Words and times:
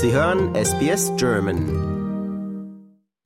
Sie 0.00 0.12
hören 0.12 0.54
SBS 0.54 1.10
German. 1.16 1.66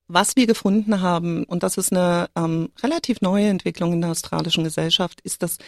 Was 0.08 0.36
wir 0.36 0.46
gefunden 0.46 1.02
haben, 1.02 1.44
und 1.44 1.62
das 1.62 1.76
ist 1.76 1.92
eine 1.92 2.30
ähm, 2.34 2.70
relativ 2.82 3.20
neue 3.20 3.48
Entwicklung 3.48 3.92
in 3.92 4.00
der 4.00 4.10
australischen 4.10 4.64
Gesellschaft, 4.64 5.20
ist, 5.20 5.42
dass 5.42 5.58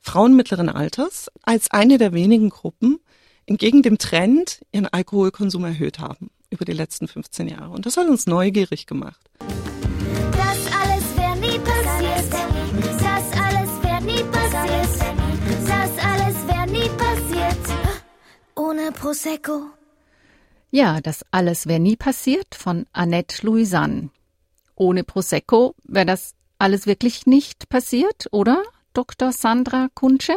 Frauen 0.00 0.36
mittleren 0.36 0.68
Alters 0.68 1.32
als 1.42 1.72
eine 1.72 1.98
der 1.98 2.12
wenigen 2.12 2.48
Gruppen 2.48 3.00
entgegen 3.46 3.82
dem 3.82 3.98
Trend 3.98 4.60
ihren 4.70 4.86
Alkoholkonsum 4.86 5.64
erhöht 5.64 5.98
haben 5.98 6.30
über 6.48 6.64
die 6.64 6.74
letzten 6.74 7.08
15 7.08 7.48
Jahre. 7.48 7.70
Und 7.70 7.84
das 7.84 7.96
hat 7.96 8.06
uns 8.06 8.28
neugierig 8.28 8.86
gemacht. 8.86 9.20
Das 9.40 10.58
alles 10.80 11.16
wäre 11.16 11.36
nie 11.38 11.58
passiert. 11.58 12.32
Das 13.00 13.32
alles 13.36 13.82
wäre 13.82 14.02
nie 14.04 14.22
passiert. 14.30 15.16
Das 15.66 15.90
alles 16.06 16.46
wäre 16.46 16.70
nie 16.70 16.88
passiert. 16.96 17.58
Ohne 18.54 18.92
Prosecco. 18.92 19.81
Ja, 20.74 21.02
das 21.02 21.22
alles 21.30 21.66
wäre 21.66 21.80
nie 21.80 21.96
passiert 21.96 22.54
von 22.54 22.86
Annette 22.92 23.46
Louisanne. 23.46 24.08
Ohne 24.74 25.04
Prosecco 25.04 25.74
wäre 25.84 26.06
das 26.06 26.34
alles 26.58 26.86
wirklich 26.86 27.26
nicht 27.26 27.68
passiert, 27.68 28.26
oder, 28.30 28.62
Dr. 28.94 29.32
Sandra 29.32 29.88
Kunsche? 29.94 30.34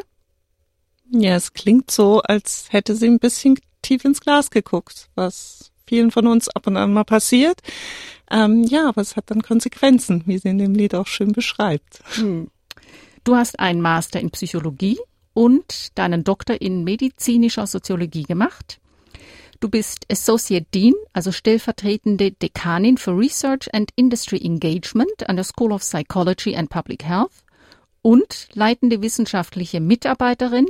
Ja, 1.09 1.35
es 1.35 1.53
klingt 1.53 1.89
so, 1.89 2.21
als 2.21 2.67
hätte 2.71 2.97
sie 2.97 3.07
ein 3.07 3.19
bisschen 3.19 3.57
tief 3.81 4.03
ins 4.03 4.19
Glas 4.19 4.49
geguckt, 4.49 5.07
was 5.15 5.71
vielen 5.87 6.11
von 6.11 6.27
uns 6.27 6.49
ab 6.49 6.67
und 6.67 6.75
an 6.75 6.91
mal 6.91 7.05
passiert. 7.05 7.61
Ähm, 8.29 8.63
ja, 8.63 8.89
aber 8.89 9.01
es 9.01 9.15
hat 9.15 9.31
dann 9.31 9.41
Konsequenzen, 9.41 10.23
wie 10.25 10.37
sie 10.37 10.49
in 10.49 10.57
dem 10.57 10.75
Lied 10.75 10.95
auch 10.95 11.07
schön 11.07 11.31
beschreibt. 11.31 12.01
Hm. 12.15 12.49
Du 13.23 13.37
hast 13.37 13.57
einen 13.57 13.79
Master 13.79 14.19
in 14.19 14.31
Psychologie 14.31 14.99
und 15.33 15.97
deinen 15.97 16.25
Doktor 16.25 16.59
in 16.61 16.83
medizinischer 16.83 17.67
Soziologie 17.67 18.23
gemacht. 18.23 18.81
Du 19.65 19.71
bist 19.71 20.05
Associate 20.11 20.63
Dean, 20.75 20.93
also 21.11 21.31
stellvertretende 21.31 22.29
Dekanin 22.29 22.99
für 22.99 23.17
Research 23.17 23.67
and 23.73 23.89
Industry 23.95 24.37
Engagement 24.37 25.27
an 25.27 25.37
der 25.37 25.43
School 25.43 25.71
of 25.71 25.81
Psychology 25.81 26.55
and 26.55 26.69
Public 26.69 27.03
Health 27.03 27.31
und 28.03 28.47
leitende 28.53 29.01
wissenschaftliche 29.01 29.79
Mitarbeiterin 29.79 30.67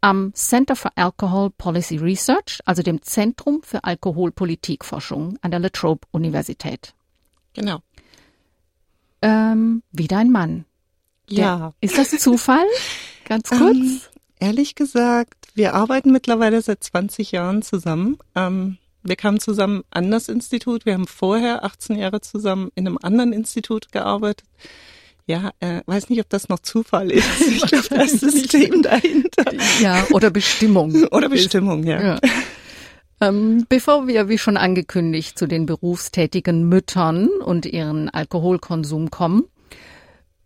am 0.00 0.32
Center 0.32 0.76
for 0.76 0.92
Alcohol 0.94 1.50
Policy 1.50 1.96
Research, 1.96 2.60
also 2.66 2.84
dem 2.84 3.02
Zentrum 3.02 3.62
für 3.64 3.82
Alkoholpolitikforschung 3.82 5.36
an 5.42 5.50
der 5.50 5.58
La 5.58 5.70
Trobe 5.70 6.06
Universität. 6.12 6.94
Genau. 7.54 7.80
Ähm, 9.22 9.82
wieder 9.90 10.18
ein 10.18 10.30
Mann. 10.30 10.66
Ja. 11.28 11.74
Ist 11.80 11.98
das 11.98 12.10
Zufall? 12.10 12.66
Ganz 13.24 13.48
kurz. 13.50 13.76
Ähm, 13.76 14.00
ehrlich 14.40 14.74
gesagt, 14.74 15.48
wir 15.54 15.74
arbeiten 15.74 16.10
mittlerweile 16.10 16.60
seit 16.62 16.82
20 16.82 17.32
Jahren 17.32 17.62
zusammen. 17.62 18.18
Ähm, 18.34 18.78
wir 19.02 19.16
kamen 19.16 19.40
zusammen 19.40 19.82
an 19.90 20.10
das 20.10 20.28
Institut. 20.28 20.84
Wir 20.84 20.94
haben 20.94 21.06
vorher 21.06 21.64
18 21.64 21.96
Jahre 21.96 22.20
zusammen 22.20 22.70
in 22.74 22.86
einem 22.86 22.98
anderen 23.00 23.32
Institut 23.32 23.92
gearbeitet. 23.92 24.46
Ja, 25.26 25.52
äh, 25.60 25.82
weiß 25.86 26.10
nicht, 26.10 26.20
ob 26.20 26.28
das 26.28 26.48
noch 26.48 26.58
Zufall 26.58 27.10
ist. 27.10 27.28
Ich 27.40 27.62
glaube, 27.62 27.88
das 27.88 28.12
System 28.12 28.82
dahinter. 28.82 29.44
Ja, 29.80 30.06
oder 30.10 30.30
Bestimmung. 30.30 31.04
Oder 31.12 31.28
Bestimmung, 31.28 31.84
ja. 31.84 32.02
Ja. 32.02 32.20
Ähm, 33.20 33.66
bevor 33.68 34.08
wir, 34.08 34.28
wie 34.28 34.38
schon 34.38 34.56
angekündigt, 34.56 35.38
zu 35.38 35.46
den 35.46 35.66
berufstätigen 35.66 36.68
Müttern 36.68 37.28
und 37.28 37.66
ihren 37.66 38.08
Alkoholkonsum 38.08 39.10
kommen, 39.10 39.44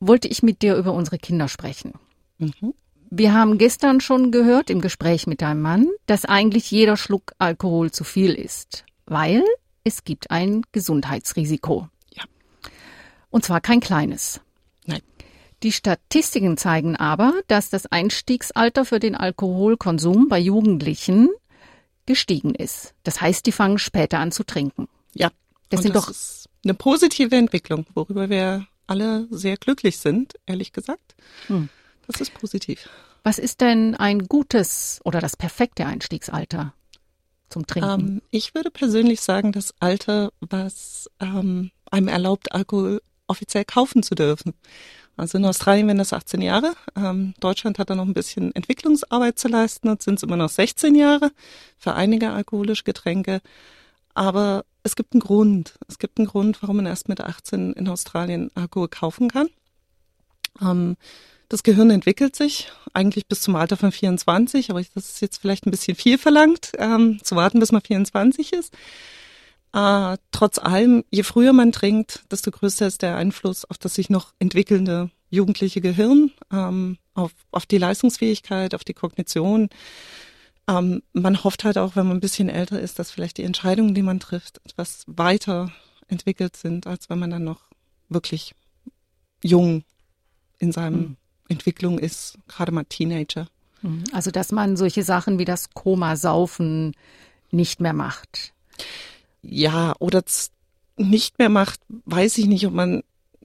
wollte 0.00 0.28
ich 0.28 0.42
mit 0.42 0.61
dir 0.62 0.77
über 0.77 0.92
unsere 0.92 1.19
Kinder 1.19 1.48
sprechen. 1.48 1.95
Mhm. 2.39 2.75
Wir 3.16 3.32
haben 3.32 3.58
gestern 3.58 4.00
schon 4.00 4.32
gehört 4.32 4.70
im 4.70 4.80
Gespräch 4.80 5.28
mit 5.28 5.40
deinem 5.40 5.62
Mann, 5.62 5.88
dass 6.06 6.24
eigentlich 6.24 6.72
jeder 6.72 6.96
Schluck 6.96 7.30
Alkohol 7.38 7.92
zu 7.92 8.02
viel 8.02 8.34
ist, 8.34 8.84
weil 9.06 9.44
es 9.84 10.02
gibt 10.02 10.32
ein 10.32 10.62
Gesundheitsrisiko. 10.72 11.86
Ja. 12.12 12.24
Und 13.30 13.44
zwar 13.44 13.60
kein 13.60 13.78
kleines. 13.78 14.41
Nein. 14.84 15.00
Die 15.62 15.70
Statistiken 15.70 16.56
zeigen 16.56 16.97
aber, 16.97 17.34
dass 17.47 17.70
das 17.70 17.86
Einstiegsalter 17.86 18.84
für 18.84 18.98
den 18.98 19.14
Alkoholkonsum 19.14 20.28
bei 20.28 20.41
Jugendlichen 20.41 21.28
gestiegen 22.06 22.53
ist. 22.53 22.94
Das 23.04 23.20
heißt, 23.20 23.47
die 23.47 23.53
fangen 23.53 23.78
später 23.78 24.19
an 24.19 24.32
zu 24.32 24.42
trinken. 24.42 24.88
Ja. 25.14 25.30
Das 25.69 25.82
sind 25.82 25.94
das 25.94 26.06
doch 26.06 26.10
ist 26.10 26.48
eine 26.64 26.74
positive 26.74 27.36
Entwicklung, 27.36 27.86
worüber 27.94 28.28
wir 28.28 28.66
alle 28.88 29.28
sehr 29.30 29.56
glücklich 29.56 29.98
sind, 29.98 30.34
ehrlich 30.47 30.72
gesagt. 30.72 31.14
Hm. 31.47 31.69
Das 32.06 32.20
ist 32.20 32.34
positiv. 32.34 32.88
Was 33.22 33.38
ist 33.38 33.60
denn 33.60 33.94
ein 33.94 34.26
gutes 34.26 35.00
oder 35.04 35.20
das 35.20 35.37
perfekte 35.37 35.87
Einstiegsalter 35.87 36.75
zum 37.48 37.66
Trinken? 37.66 37.91
Ähm, 37.91 38.22
ich 38.31 38.54
würde 38.54 38.70
persönlich 38.70 39.20
sagen, 39.20 39.53
das 39.53 39.75
Alter, 39.81 40.31
was 40.41 41.10
ähm, 41.20 41.70
einem 41.91 42.09
erlaubt, 42.09 42.53
Alkohol 42.53 43.00
offiziell 43.26 43.65
kaufen 43.65 44.03
zu 44.03 44.15
dürfen. 44.15 44.53
Also 45.16 45.38
in 45.38 45.44
Australien 45.44 45.87
wären 45.87 45.98
das 45.98 46.12
18 46.12 46.42
Jahre. 46.42 46.75
Ähm, 46.97 47.34
Deutschland 47.41 47.78
hat 47.78 47.88
da 47.88 47.94
noch 47.94 48.06
ein 48.06 48.15
bisschen 48.15 48.54
Entwicklungsarbeit 48.54 49.38
zu 49.38 49.48
leisten 49.48 49.88
und 49.88 50.03
sind 50.03 50.16
es 50.16 50.22
immer 50.22 50.36
noch 50.36 50.48
16 50.48 50.94
Jahre 50.94 51.31
für 51.78 51.94
einige 51.94 52.31
alkoholische 52.31 52.84
Getränke. 52.84 53.41
Aber 54.12 54.65
es 54.82 54.97
gibt 54.97 55.15
einen 55.15 55.21
Grund. 55.21 55.75
Es 55.88 55.98
gibt 55.98 56.19
einen 56.19 56.26
Grund, 56.26 56.62
warum 56.62 56.76
man 56.76 56.86
erst 56.86 57.09
mit 57.09 57.21
18 57.21 57.72
in 57.75 57.88
Australien 57.88 58.50
Alkohol 58.54 58.88
kaufen 58.88 59.31
kann. 59.31 59.48
Ähm, 60.60 60.97
das 61.54 61.62
Gehirn 61.62 61.91
entwickelt 61.91 62.34
sich 62.34 62.72
eigentlich 62.94 63.28
bis 63.28 63.41
zum 63.41 63.54
Alter 63.54 63.76
von 63.76 63.92
24, 63.92 64.70
aber 64.70 64.82
das 64.82 65.10
ist 65.10 65.20
jetzt 65.20 65.38
vielleicht 65.38 65.66
ein 65.66 65.70
bisschen 65.70 65.94
viel 65.94 66.19
verlangt, 66.19 66.72
ähm, 66.78 67.20
zu 67.22 67.37
warten, 67.37 67.60
bis 67.60 67.70
man 67.70 67.81
24 67.81 68.53
ist. 68.53 68.75
Äh, 69.72 70.16
trotz 70.32 70.59
allem, 70.59 71.04
je 71.10 71.22
früher 71.22 71.53
man 71.53 71.70
trinkt, 71.70 72.25
desto 72.32 72.50
größer 72.50 72.88
ist 72.88 73.03
der 73.03 73.16
Einfluss 73.16 73.65
auf 73.65 73.78
das 73.78 73.94
sich 73.94 74.10
noch 74.10 74.34
entwickelnde 74.41 75.12
jugendliche 75.31 75.81
Gehirn, 75.81 76.32
ähm, 76.53 76.98
auf, 77.15 77.31
auf 77.53 77.66
die 77.66 77.78
Leistungsfähigkeit, 77.78 78.75
auf 78.75 78.82
die 78.82 78.94
Kognition. 78.94 79.69
Ähm, 80.66 81.04
man 81.12 81.44
hofft 81.44 81.62
halt 81.62 81.78
auch, 81.78 81.94
wenn 81.94 82.09
man 82.09 82.16
ein 82.16 82.21
bisschen 82.21 82.48
älter 82.48 82.81
ist, 82.81 82.98
dass 82.98 83.12
vielleicht 83.12 83.38
die 83.38 83.44
Entscheidungen, 83.44 83.94
die 83.94 84.03
man 84.03 84.19
trifft, 84.19 84.60
etwas 84.65 85.04
weiter 85.06 85.71
entwickelt 86.09 86.56
sind, 86.56 86.88
als 86.88 87.09
wenn 87.10 87.21
man 87.21 87.31
dann 87.31 87.44
noch 87.44 87.60
wirklich 88.09 88.56
jung 89.41 89.84
in 90.59 90.72
seinem 90.72 91.00
Mhm. 91.00 91.16
Entwicklung 91.49 91.99
ist, 91.99 92.38
gerade 92.49 92.72
mal 92.72 92.84
Teenager. 92.84 93.49
Also, 94.12 94.31
dass 94.31 94.50
man 94.50 94.77
solche 94.77 95.03
Sachen 95.03 95.38
wie 95.38 95.44
das 95.44 95.71
Komasaufen 95.71 96.93
nicht 97.50 97.81
mehr 97.81 97.93
macht. 97.93 98.53
Ja, 99.43 99.94
oder 99.99 100.22
nicht 100.97 101.38
mehr 101.38 101.50
macht, 101.50 101.81
weiß 102.06 102.38
ich 102.38 102.47
nicht, 102.47 102.66
ob 102.66 102.72
man 102.72 103.03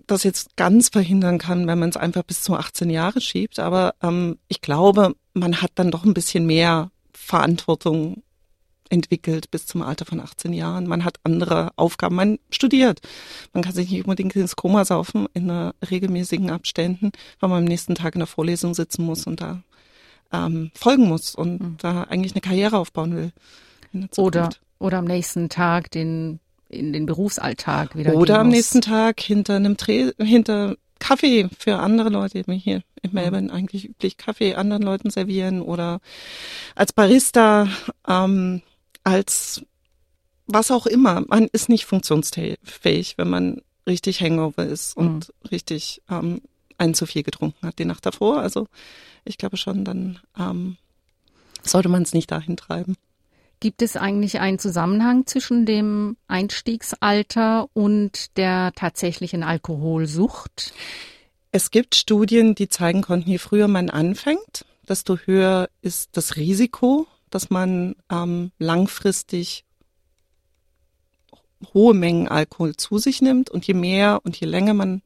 das 0.08 0.24
jetzt 0.24 0.56
ganz 0.56 0.90
verhindern 0.90 1.38
kann, 1.38 1.68
wenn 1.68 1.78
man 1.78 1.90
es 1.90 1.98
einfach 1.98 2.24
bis 2.24 2.42
zu 2.42 2.56
18 2.56 2.90
Jahre 2.90 3.22
schiebt. 3.22 3.60
Aber 3.60 3.96
ähm, 4.02 4.38
ich 4.48 4.62
glaube, 4.62 5.16
man 5.34 5.62
hat 5.62 5.72
dann 5.76 5.92
doch 5.92 6.06
ein 6.06 6.14
bisschen 6.14 6.46
mehr 6.46 6.90
Verantwortung 7.14 8.24
entwickelt 8.90 9.52
bis 9.52 9.66
zum 9.66 9.82
Alter 9.82 10.06
von 10.06 10.20
18 10.20 10.54
Jahren. 10.54 10.88
Man 10.88 11.06
hat 11.06 11.18
andere 11.24 11.72
Aufgaben. 11.76 12.16
Man 12.16 12.40
studiert. 12.50 13.00
Man 13.54 13.64
kann 13.64 13.74
sich 13.74 13.90
nicht 13.90 14.04
unbedingt 14.06 14.36
ins 14.36 14.56
Koma 14.56 14.86
saufen 14.86 15.28
in 15.34 15.50
regelmäßigen 15.52 16.50
Abständen, 16.50 17.12
weil 17.40 17.50
man 17.50 17.60
am 17.60 17.66
nächsten 17.66 17.96
Tag 17.96 18.16
in 18.16 18.20
der 18.20 18.28
Vorlesung 18.28 18.74
sitzen 18.74 19.04
muss 19.06 19.26
und 19.28 19.42
da 19.42 19.62
ähm, 20.32 20.72
folgen 20.76 21.08
muss 21.08 21.34
und 21.36 21.60
Mhm. 21.62 21.76
da 21.80 22.04
eigentlich 22.04 22.34
eine 22.34 22.42
Karriere 22.42 22.78
aufbauen 22.78 23.16
will. 23.16 23.32
Oder, 24.18 24.50
oder 24.78 25.00
am 25.00 25.06
nächsten 25.06 25.50
Tag 25.50 25.90
den, 25.92 26.40
in 26.70 26.94
den 26.94 27.06
Berufsalltag 27.08 27.96
wieder 27.96 28.14
Oder 28.14 28.40
am 28.40 28.48
muss. 28.48 28.56
nächsten 28.56 28.82
Tag 28.82 29.20
hinter 29.20 29.56
einem 29.56 29.78
Dreh, 29.78 30.12
hinter 30.20 30.76
Kaffee 31.00 31.50
für 31.58 31.80
andere 31.80 32.10
Leute, 32.10 32.44
wie 32.46 32.58
hier 32.58 32.84
in 33.02 33.14
Melbourne 33.14 33.52
eigentlich 33.52 33.90
üblich 33.90 34.18
Kaffee 34.18 34.56
anderen 34.56 34.84
Leuten 34.84 35.10
servieren 35.10 35.62
oder 35.62 36.02
als 36.76 36.94
Barista, 36.94 37.68
ähm, 38.08 38.62
als 39.04 39.62
was 40.48 40.72
auch 40.72 40.86
immer. 40.86 41.24
Man 41.28 41.48
ist 41.52 41.70
nicht 41.70 41.86
funktionsfähig, 41.86 43.18
wenn 43.18 43.30
man 43.30 43.62
richtig 43.88 44.22
Hangover 44.22 44.66
ist 44.66 44.98
und 44.98 45.34
richtig 45.52 46.02
ähm, 46.10 46.42
einen 46.78 46.94
zu 46.94 47.06
viel 47.06 47.24
getrunken 47.24 47.68
hat 47.68 47.80
die 47.80 47.86
Nacht 47.86 48.06
davor. 48.06 48.40
Also 48.40 48.68
ich 49.26 49.38
glaube 49.38 49.58
schon, 49.58 49.86
dann 49.86 50.20
ähm, 50.38 50.78
sollte 51.62 51.90
man 51.90 52.04
es 52.04 52.14
nicht 52.14 52.32
dahin 52.32 52.58
treiben. 52.58 52.96
Gibt 53.60 53.82
es 53.82 53.98
eigentlich 53.98 54.40
einen 54.40 54.58
Zusammenhang 54.58 55.26
zwischen 55.26 55.66
dem 55.66 56.16
Einstiegsalter 56.28 57.68
und 57.74 58.38
der 58.38 58.72
tatsächlichen 58.74 59.44
Alkoholsucht? 59.44 60.74
Es 61.52 61.70
gibt 61.70 61.96
Studien, 61.96 62.56
die 62.56 62.70
zeigen 62.70 63.02
konnten, 63.02 63.30
je 63.30 63.38
früher 63.38 63.68
man 63.68 63.90
anfängt, 63.90 64.66
desto 64.88 65.18
höher 65.18 65.68
ist 65.82 66.12
das 66.14 66.38
Risiko, 66.38 67.08
dass 67.30 67.50
man 67.50 67.96
ähm, 68.12 68.52
langfristig 68.58 69.66
hohe 71.74 71.94
Mengen 71.94 72.28
Alkohol 72.28 72.76
zu 72.76 72.98
sich 72.98 73.22
nimmt 73.22 73.50
und 73.50 73.68
je 73.68 73.74
mehr 73.74 74.22
und 74.24 74.40
je 74.40 74.48
länger 74.48 74.74
man 74.74 75.02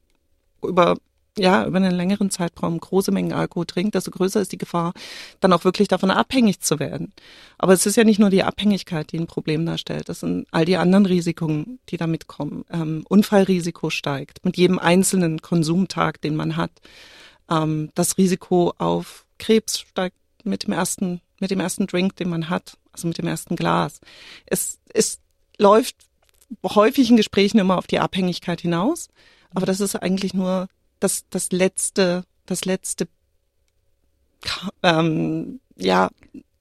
über 0.62 0.96
ja, 1.38 1.66
über 1.66 1.78
einen 1.78 1.96
längeren 1.96 2.30
Zeitraum 2.30 2.80
große 2.80 3.12
Mengen 3.12 3.34
Alkohol 3.34 3.66
trinkt, 3.66 3.96
desto 3.96 4.12
größer 4.12 4.42
ist 4.42 4.52
die 4.52 4.58
Gefahr, 4.58 4.94
dann 5.40 5.54
auch 5.54 5.64
wirklich 5.64 5.88
davon 5.88 6.12
abhängig 6.12 6.60
zu 6.60 6.80
werden. 6.80 7.12
Aber 7.58 7.74
es 7.74 7.86
ist 7.86 7.96
ja 7.96 8.04
nicht 8.04 8.20
nur 8.20 8.30
die 8.30 8.44
Abhängigkeit, 8.44 9.12
die 9.12 9.18
ein 9.18 9.28
Problem 9.28 9.66
darstellt. 9.66 10.10
Das 10.10 10.20
sind 10.20 10.48
all 10.52 10.66
die 10.66 10.78
anderen 10.78 11.06
Risiken, 11.06 11.80
die 11.90 11.98
damit 11.98 12.28
kommen. 12.28 12.66
Ähm, 12.72 13.04
Unfallrisiko 13.10 13.90
steigt 13.90 14.46
mit 14.46 14.58
jedem 14.58 14.78
einzelnen 14.78 15.42
Konsumtag, 15.42 16.22
den 16.22 16.36
man 16.36 16.56
hat. 16.56 16.72
Ähm, 17.50 17.90
das 17.96 18.18
Risiko 18.18 18.74
auf 18.78 19.26
Krebs 19.40 19.80
steigt 19.80 20.16
mit 20.44 20.68
dem 20.68 20.74
ersten, 20.74 21.22
mit 21.44 21.52
dem 21.52 21.60
ersten 21.60 21.88
Drink, 21.88 22.16
den 22.16 22.30
man 22.30 22.50
hat, 22.50 22.78
also 22.94 23.06
mit 23.06 23.18
dem 23.18 23.28
ersten 23.28 23.58
Glas. 23.58 24.00
Es, 24.46 24.80
es 24.94 25.20
läuft 25.58 25.98
häufig 26.64 27.10
in 27.10 27.18
Gesprächen 27.18 27.60
immer 27.60 27.78
auf 27.78 27.86
die 27.86 28.00
Abhängigkeit 28.00 28.62
hinaus. 28.62 29.10
Aber 29.54 29.66
das 29.66 29.82
ist 29.82 29.98
eigentlich 29.98 30.34
nur 30.34 30.70
das, 31.02 31.26
das 31.30 31.52
letzte, 31.52 32.24
das 32.46 32.64
letzte, 32.64 33.10
ähm, 34.82 35.60
ja, 35.76 36.10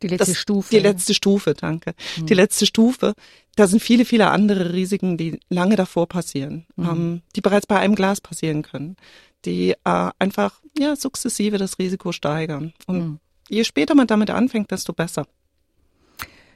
die 0.02 0.08
letzte 0.08 0.32
das, 0.32 0.40
Stufe. 0.40 0.70
Die 0.70 0.80
letzte 0.80 1.14
Stufe, 1.14 1.54
danke. 1.54 1.94
Mhm. 2.16 2.26
Die 2.26 2.34
letzte 2.34 2.66
Stufe. 2.66 3.14
Da 3.54 3.68
sind 3.68 3.80
viele, 3.80 4.04
viele 4.04 4.30
andere 4.30 4.72
Risiken, 4.72 5.16
die 5.16 5.38
lange 5.48 5.76
davor 5.76 6.08
passieren, 6.08 6.66
mhm. 6.74 6.86
ähm, 6.86 7.22
die 7.36 7.40
bereits 7.40 7.66
bei 7.66 7.78
einem 7.78 7.94
Glas 7.94 8.20
passieren 8.20 8.62
können, 8.62 8.96
die 9.44 9.74
äh, 9.84 10.10
einfach 10.18 10.60
ja 10.76 10.96
sukzessive 10.96 11.56
das 11.56 11.78
Risiko 11.78 12.10
steigern. 12.10 12.72
Und 12.86 12.98
mhm. 12.98 13.20
Je 13.52 13.64
später 13.64 13.94
man 13.94 14.06
damit 14.06 14.30
anfängt, 14.30 14.70
desto 14.70 14.92
besser. 14.92 15.26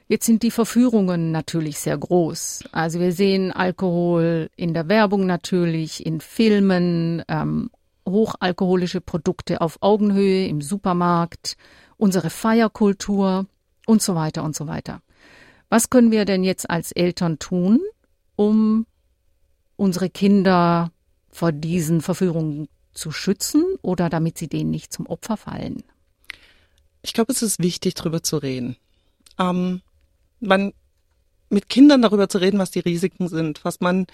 Jetzt 0.07 0.25
sind 0.25 0.41
die 0.41 0.51
Verführungen 0.51 1.31
natürlich 1.31 1.79
sehr 1.79 1.97
groß. 1.97 2.63
Also 2.71 2.99
wir 2.99 3.11
sehen 3.11 3.51
Alkohol 3.51 4.49
in 4.55 4.73
der 4.73 4.87
Werbung 4.87 5.25
natürlich, 5.25 6.05
in 6.05 6.21
Filmen, 6.21 7.23
ähm, 7.27 7.69
hochalkoholische 8.07 9.01
Produkte 9.01 9.59
auf 9.59 9.77
Augenhöhe 9.81 10.47
im 10.47 10.61
Supermarkt, 10.61 11.57
unsere 11.97 12.29
Feierkultur 12.29 13.47
und 13.85 14.01
so 14.01 14.15
weiter 14.15 14.43
und 14.43 14.55
so 14.55 14.65
weiter. 14.65 15.01
Was 15.69 15.89
können 15.89 16.11
wir 16.11 16.23
denn 16.23 16.43
jetzt 16.45 16.69
als 16.69 16.93
Eltern 16.93 17.37
tun, 17.37 17.81
um 18.37 18.85
unsere 19.75 20.09
Kinder 20.09 20.91
vor 21.29 21.51
diesen 21.51 22.01
Verführungen 22.01 22.69
zu 22.93 23.11
schützen 23.11 23.63
oder 23.81 24.09
damit 24.09 24.37
sie 24.37 24.47
denen 24.47 24.71
nicht 24.71 24.93
zum 24.93 25.05
Opfer 25.05 25.35
fallen? 25.35 25.83
Ich 27.07 27.13
glaube, 27.13 27.31
es 27.31 27.41
ist 27.41 27.59
wichtig, 27.59 27.95
darüber 27.95 28.21
zu 28.21 28.37
reden. 28.37 28.75
Ähm, 29.39 29.81
man 30.41 30.73
mit 31.49 31.69
Kindern 31.69 32.01
darüber 32.01 32.27
zu 32.27 32.39
reden, 32.39 32.59
was 32.59 32.69
die 32.69 32.79
Risiken 32.79 33.29
sind, 33.29 33.63
was 33.63 33.79
man 33.79 34.07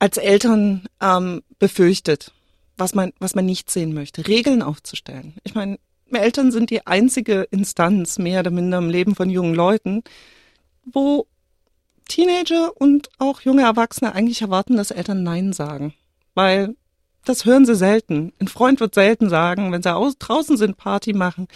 als 0.00 0.16
Eltern 0.16 0.88
ähm, 1.00 1.42
befürchtet, 1.60 2.32
was 2.76 2.92
man, 2.92 3.12
was 3.20 3.36
man 3.36 3.46
nicht 3.46 3.70
sehen 3.70 3.94
möchte, 3.94 4.26
Regeln 4.26 4.62
aufzustellen. 4.62 5.34
Ich 5.44 5.54
meine, 5.54 5.78
Eltern 6.10 6.50
sind 6.50 6.70
die 6.70 6.86
einzige 6.86 7.42
Instanz, 7.52 8.18
mehr 8.18 8.40
oder 8.40 8.50
minder 8.50 8.78
im 8.78 8.90
Leben 8.90 9.14
von 9.14 9.30
jungen 9.30 9.54
Leuten, 9.54 10.02
wo 10.84 11.26
Teenager 12.08 12.72
und 12.76 13.10
auch 13.18 13.42
junge 13.42 13.62
Erwachsene 13.62 14.12
eigentlich 14.12 14.42
erwarten, 14.42 14.76
dass 14.76 14.90
Eltern 14.90 15.22
Nein 15.22 15.52
sagen. 15.52 15.94
Weil 16.34 16.74
das 17.28 17.44
hören 17.44 17.66
sie 17.66 17.74
selten. 17.74 18.32
Ein 18.40 18.48
Freund 18.48 18.80
wird 18.80 18.94
selten 18.94 19.28
sagen, 19.28 19.70
wenn 19.70 19.82
sie 19.82 19.94
aus, 19.94 20.16
draußen 20.18 20.56
sind, 20.56 20.76
Party 20.76 21.12
machen, 21.12 21.46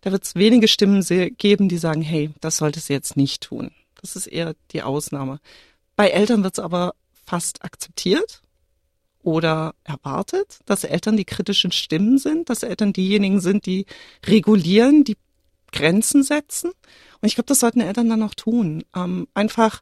da 0.00 0.10
wird 0.12 0.24
es 0.24 0.34
wenige 0.34 0.68
Stimmen 0.68 1.04
geben, 1.38 1.68
die 1.68 1.78
sagen, 1.78 2.02
hey, 2.02 2.30
das 2.40 2.56
solltest 2.56 2.88
du 2.88 2.94
jetzt 2.94 3.16
nicht 3.16 3.42
tun. 3.42 3.70
Das 4.00 4.16
ist 4.16 4.26
eher 4.26 4.54
die 4.72 4.82
Ausnahme. 4.82 5.40
Bei 5.94 6.08
Eltern 6.08 6.42
wird 6.42 6.54
es 6.54 6.64
aber 6.64 6.94
fast 7.26 7.64
akzeptiert 7.64 8.42
oder 9.22 9.74
erwartet, 9.84 10.58
dass 10.66 10.84
Eltern 10.84 11.16
die 11.16 11.24
kritischen 11.24 11.72
Stimmen 11.72 12.18
sind, 12.18 12.50
dass 12.50 12.62
Eltern 12.62 12.92
diejenigen 12.92 13.40
sind, 13.40 13.66
die 13.66 13.86
regulieren, 14.26 15.04
die 15.04 15.16
Grenzen 15.72 16.22
setzen. 16.22 16.70
Und 17.20 17.28
ich 17.28 17.34
glaube, 17.34 17.46
das 17.46 17.60
sollten 17.60 17.80
Eltern 17.80 18.08
dann 18.08 18.22
auch 18.22 18.34
tun. 18.34 18.82
Ähm, 18.96 19.28
einfach, 19.34 19.80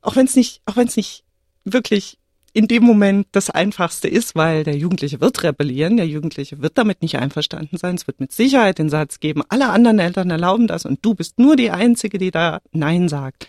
auch 0.00 0.16
wenn 0.16 0.26
es 0.26 0.34
nicht, 0.34 0.62
auch 0.64 0.76
wenn 0.76 0.88
es 0.88 0.96
nicht 0.96 1.24
wirklich 1.64 2.18
in 2.54 2.68
dem 2.68 2.84
Moment 2.84 3.26
das 3.32 3.50
Einfachste 3.50 4.06
ist, 4.06 4.36
weil 4.36 4.62
der 4.62 4.76
Jugendliche 4.76 5.20
wird 5.20 5.42
rebellieren, 5.42 5.96
der 5.96 6.06
Jugendliche 6.06 6.62
wird 6.62 6.78
damit 6.78 7.02
nicht 7.02 7.18
einverstanden 7.18 7.76
sein. 7.76 7.96
Es 7.96 8.06
wird 8.06 8.20
mit 8.20 8.32
Sicherheit 8.32 8.78
den 8.78 8.88
Satz 8.88 9.18
geben, 9.18 9.42
alle 9.48 9.70
anderen 9.70 9.98
Eltern 9.98 10.30
erlauben 10.30 10.68
das 10.68 10.86
und 10.86 11.04
du 11.04 11.14
bist 11.14 11.40
nur 11.40 11.56
die 11.56 11.72
Einzige, 11.72 12.16
die 12.16 12.30
da 12.30 12.60
Nein 12.70 13.08
sagt. 13.08 13.48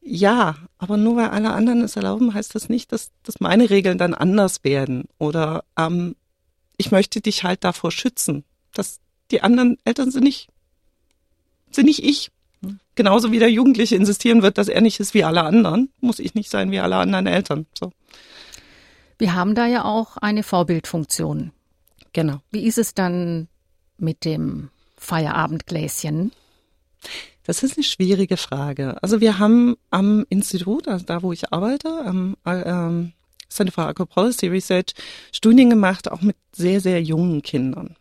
Ja, 0.00 0.56
aber 0.78 0.96
nur 0.96 1.16
weil 1.16 1.28
alle 1.28 1.52
anderen 1.52 1.82
es 1.82 1.96
erlauben, 1.96 2.32
heißt 2.32 2.54
das 2.54 2.70
nicht, 2.70 2.92
dass, 2.92 3.10
dass 3.22 3.40
meine 3.40 3.68
Regeln 3.68 3.98
dann 3.98 4.14
anders 4.14 4.64
werden. 4.64 5.04
Oder 5.18 5.64
ähm, 5.78 6.16
ich 6.78 6.90
möchte 6.90 7.20
dich 7.20 7.44
halt 7.44 7.62
davor 7.62 7.90
schützen, 7.90 8.44
dass 8.72 9.00
die 9.30 9.42
anderen 9.42 9.76
Eltern 9.84 10.10
sind 10.10 10.24
nicht, 10.24 10.48
sind 11.70 11.86
nicht 11.86 12.02
ich. 12.02 12.30
Genauso 12.94 13.32
wie 13.32 13.38
der 13.38 13.50
Jugendliche 13.50 13.96
insistieren 13.96 14.42
wird, 14.42 14.58
dass 14.58 14.68
er 14.68 14.80
nicht 14.80 15.00
ist 15.00 15.14
wie 15.14 15.24
alle 15.24 15.42
anderen, 15.42 15.90
muss 16.00 16.18
ich 16.18 16.34
nicht 16.34 16.50
sein 16.50 16.70
wie 16.70 16.78
alle 16.78 16.96
anderen 16.96 17.26
Eltern. 17.26 17.66
So. 17.78 17.92
Wir 19.18 19.34
haben 19.34 19.54
da 19.54 19.66
ja 19.66 19.84
auch 19.84 20.16
eine 20.16 20.42
Vorbildfunktion. 20.42 21.52
Genau. 22.12 22.40
Wie 22.50 22.66
ist 22.66 22.78
es 22.78 22.94
dann 22.94 23.48
mit 23.98 24.24
dem 24.24 24.70
Feierabendgläschen? 24.96 26.32
Das 27.44 27.62
ist 27.62 27.76
eine 27.76 27.84
schwierige 27.84 28.36
Frage. 28.36 29.02
Also 29.02 29.20
wir 29.20 29.38
haben 29.38 29.76
am 29.90 30.24
Institut, 30.30 30.88
also 30.88 31.04
da 31.04 31.22
wo 31.22 31.32
ich 31.32 31.52
arbeite, 31.52 31.88
am 32.04 32.36
ähm, 32.44 33.12
Center 33.48 33.72
for 33.72 33.86
Alcohol 33.86 34.06
Policy 34.06 34.48
Research, 34.48 34.94
Studien 35.32 35.70
gemacht, 35.70 36.10
auch 36.10 36.22
mit 36.22 36.36
sehr, 36.52 36.80
sehr 36.80 37.02
jungen 37.02 37.42
Kindern, 37.42 37.96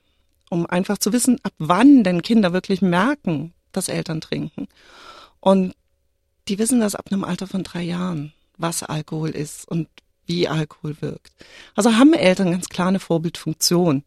um 0.50 0.66
einfach 0.66 0.98
zu 0.98 1.14
wissen, 1.14 1.40
ab 1.44 1.54
wann 1.58 2.04
denn 2.04 2.22
Kinder 2.22 2.54
wirklich 2.54 2.82
merken, 2.82 3.54
dass 3.74 3.90
Eltern 3.90 4.22
trinken. 4.22 4.68
Und 5.40 5.76
die 6.48 6.60
wissen 6.60 6.80
das 6.80 6.96
ab 6.96 7.08
einem 7.12 7.24
Alter 7.24 7.48
von 7.48 7.64
drei 7.64 7.84
Jahren, 7.84 8.34
was 8.58 8.84
Alkohol 8.84 9.30
ist 9.30 9.68
und 9.68 9.88
wie 10.26 10.48
Alkohol 10.48 10.96
wirkt. 11.02 11.34
Also 11.76 11.96
haben 11.96 12.14
Eltern 12.14 12.52
ganz 12.52 12.70
klar 12.70 12.88
eine 12.88 13.00
Vorbildfunktion. 13.00 14.04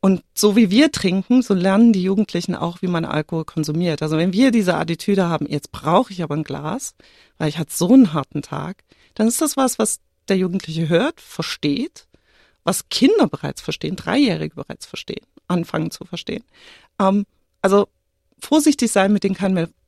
Und 0.00 0.22
so 0.34 0.54
wie 0.54 0.70
wir 0.70 0.92
trinken, 0.92 1.40
so 1.40 1.54
lernen 1.54 1.94
die 1.94 2.02
Jugendlichen 2.02 2.54
auch, 2.54 2.82
wie 2.82 2.88
man 2.88 3.06
Alkohol 3.06 3.46
konsumiert. 3.46 4.02
Also 4.02 4.18
wenn 4.18 4.34
wir 4.34 4.50
diese 4.50 4.74
Attitüde 4.74 5.28
haben, 5.28 5.46
jetzt 5.46 5.72
brauche 5.72 6.12
ich 6.12 6.22
aber 6.22 6.34
ein 6.34 6.44
Glas, 6.44 6.94
weil 7.38 7.48
ich 7.48 7.56
hatte 7.56 7.74
so 7.74 7.90
einen 7.90 8.12
harten 8.12 8.42
Tag, 8.42 8.84
dann 9.14 9.28
ist 9.28 9.40
das 9.40 9.56
was, 9.56 9.78
was 9.78 10.00
der 10.28 10.36
Jugendliche 10.36 10.90
hört, 10.90 11.22
versteht, 11.22 12.06
was 12.64 12.90
Kinder 12.90 13.28
bereits 13.28 13.62
verstehen, 13.62 13.96
Dreijährige 13.96 14.54
bereits 14.56 14.84
verstehen, 14.84 15.24
anfangen 15.48 15.90
zu 15.90 16.04
verstehen. 16.04 16.44
Ähm, 17.00 17.24
also 17.62 17.88
vorsichtig 18.44 18.90
sein 18.92 19.12
mit 19.12 19.24
den, 19.24 19.36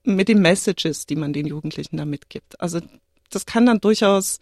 mit 0.04 0.28
den 0.28 0.40
Messages, 0.40 1.06
die 1.06 1.16
man 1.16 1.32
den 1.32 1.46
Jugendlichen 1.46 1.96
da 1.96 2.04
mitgibt. 2.04 2.60
Also 2.60 2.80
das 3.30 3.46
kann 3.46 3.66
dann 3.66 3.80
durchaus 3.80 4.40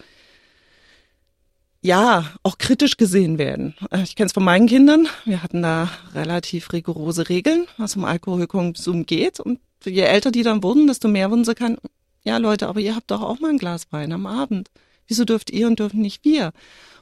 ja, 1.85 2.33
auch 2.43 2.57
kritisch 2.57 2.97
gesehen 2.97 3.37
werden. 3.37 3.75
Äh, 3.91 4.05
ich 4.05 4.17
kenne 4.17 4.29
es 4.29 4.33
von 4.33 4.43
meinen 4.43 4.67
Kindern. 4.67 5.07
Wir 5.27 5.43
hatten 5.43 5.61
da 5.61 5.91
relativ 6.15 6.73
rigorose 6.73 7.29
Regeln, 7.29 7.67
was 7.77 7.95
um 7.95 8.07
Alkoholkonsum 8.07 9.05
geht. 9.05 9.39
Und 9.39 9.61
je 9.85 10.01
älter 10.01 10.31
die 10.31 10.43
dann 10.43 10.63
wurden, 10.63 10.87
desto 10.87 11.09
mehr 11.09 11.31
wurden 11.31 11.45
sie 11.45 11.55
kann, 11.55 11.77
ja 12.23 12.39
Leute, 12.39 12.69
aber 12.69 12.81
ihr 12.81 12.97
habt 12.97 13.11
doch 13.11 13.21
auch 13.21 13.39
mal 13.39 13.51
ein 13.51 13.59
Glas 13.59 13.93
Wein 13.93 14.13
am 14.13 14.25
Abend. 14.25 14.71
Wieso 15.07 15.27
dürft 15.27 15.51
ihr 15.51 15.67
und 15.67 15.79
dürfen 15.79 16.01
nicht 16.01 16.25
wir? 16.25 16.53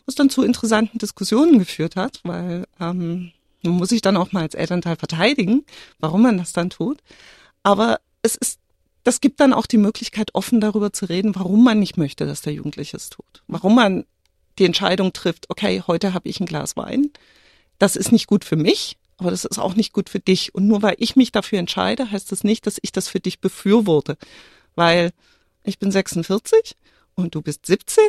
Was 0.04 0.16
dann 0.16 0.30
zu 0.30 0.42
interessanten 0.42 0.98
Diskussionen 0.98 1.60
geführt 1.60 1.94
hat, 1.94 2.18
weil 2.24 2.66
ähm, 2.80 3.30
man 3.62 3.74
muss 3.74 3.90
sich 3.90 4.02
dann 4.02 4.16
auch 4.16 4.32
mal 4.32 4.42
als 4.42 4.54
Elternteil 4.54 4.96
verteidigen, 4.96 5.64
warum 5.98 6.22
man 6.22 6.38
das 6.38 6.52
dann 6.52 6.70
tut. 6.70 6.98
Aber 7.62 8.00
es 8.22 8.36
ist, 8.36 8.58
das 9.04 9.20
gibt 9.20 9.40
dann 9.40 9.52
auch 9.52 9.66
die 9.66 9.78
Möglichkeit, 9.78 10.34
offen 10.34 10.60
darüber 10.60 10.92
zu 10.92 11.06
reden, 11.06 11.34
warum 11.34 11.64
man 11.64 11.78
nicht 11.78 11.96
möchte, 11.96 12.26
dass 12.26 12.42
der 12.42 12.52
Jugendliche 12.52 12.96
es 12.96 13.10
tut. 13.10 13.42
Warum 13.46 13.74
man 13.74 14.04
die 14.58 14.64
Entscheidung 14.64 15.12
trifft, 15.12 15.48
okay, 15.50 15.82
heute 15.86 16.14
habe 16.14 16.28
ich 16.28 16.40
ein 16.40 16.46
Glas 16.46 16.76
Wein. 16.76 17.10
Das 17.78 17.96
ist 17.96 18.12
nicht 18.12 18.26
gut 18.26 18.44
für 18.44 18.56
mich, 18.56 18.96
aber 19.16 19.30
das 19.30 19.44
ist 19.44 19.58
auch 19.58 19.74
nicht 19.74 19.92
gut 19.92 20.08
für 20.10 20.20
dich. 20.20 20.54
Und 20.54 20.66
nur 20.66 20.82
weil 20.82 20.96
ich 20.98 21.16
mich 21.16 21.32
dafür 21.32 21.58
entscheide, 21.58 22.10
heißt 22.10 22.30
das 22.30 22.44
nicht, 22.44 22.66
dass 22.66 22.78
ich 22.82 22.92
das 22.92 23.08
für 23.08 23.20
dich 23.20 23.40
befürworte. 23.40 24.16
Weil 24.74 25.12
ich 25.64 25.78
bin 25.78 25.90
46 25.90 26.76
und 27.14 27.34
du 27.34 27.42
bist 27.42 27.66
17 27.66 28.04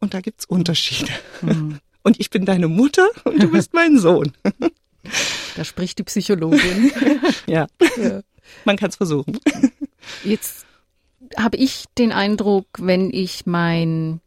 und 0.00 0.14
da 0.14 0.20
gibt's 0.20 0.44
Unterschiede. 0.44 1.12
Mhm. 1.40 1.80
Und 2.04 2.18
ich 2.18 2.30
bin 2.30 2.44
deine 2.44 2.66
Mutter 2.66 3.08
und 3.22 3.40
du 3.40 3.48
bist 3.52 3.74
mein 3.74 3.96
Sohn. 3.96 4.32
Da 5.56 5.64
spricht 5.64 5.98
die 5.98 6.04
Psychologin. 6.04 6.92
ja. 7.46 7.66
ja. 7.96 8.20
man 8.64 8.76
kann 8.76 8.90
es 8.90 8.96
versuchen. 8.96 9.38
Jetzt 10.24 10.66
habe 11.36 11.56
ich 11.56 11.84
den 11.98 12.12
Eindruck, 12.12 12.66
wenn 12.78 13.12
ich 13.12 13.46
mein 13.46 14.20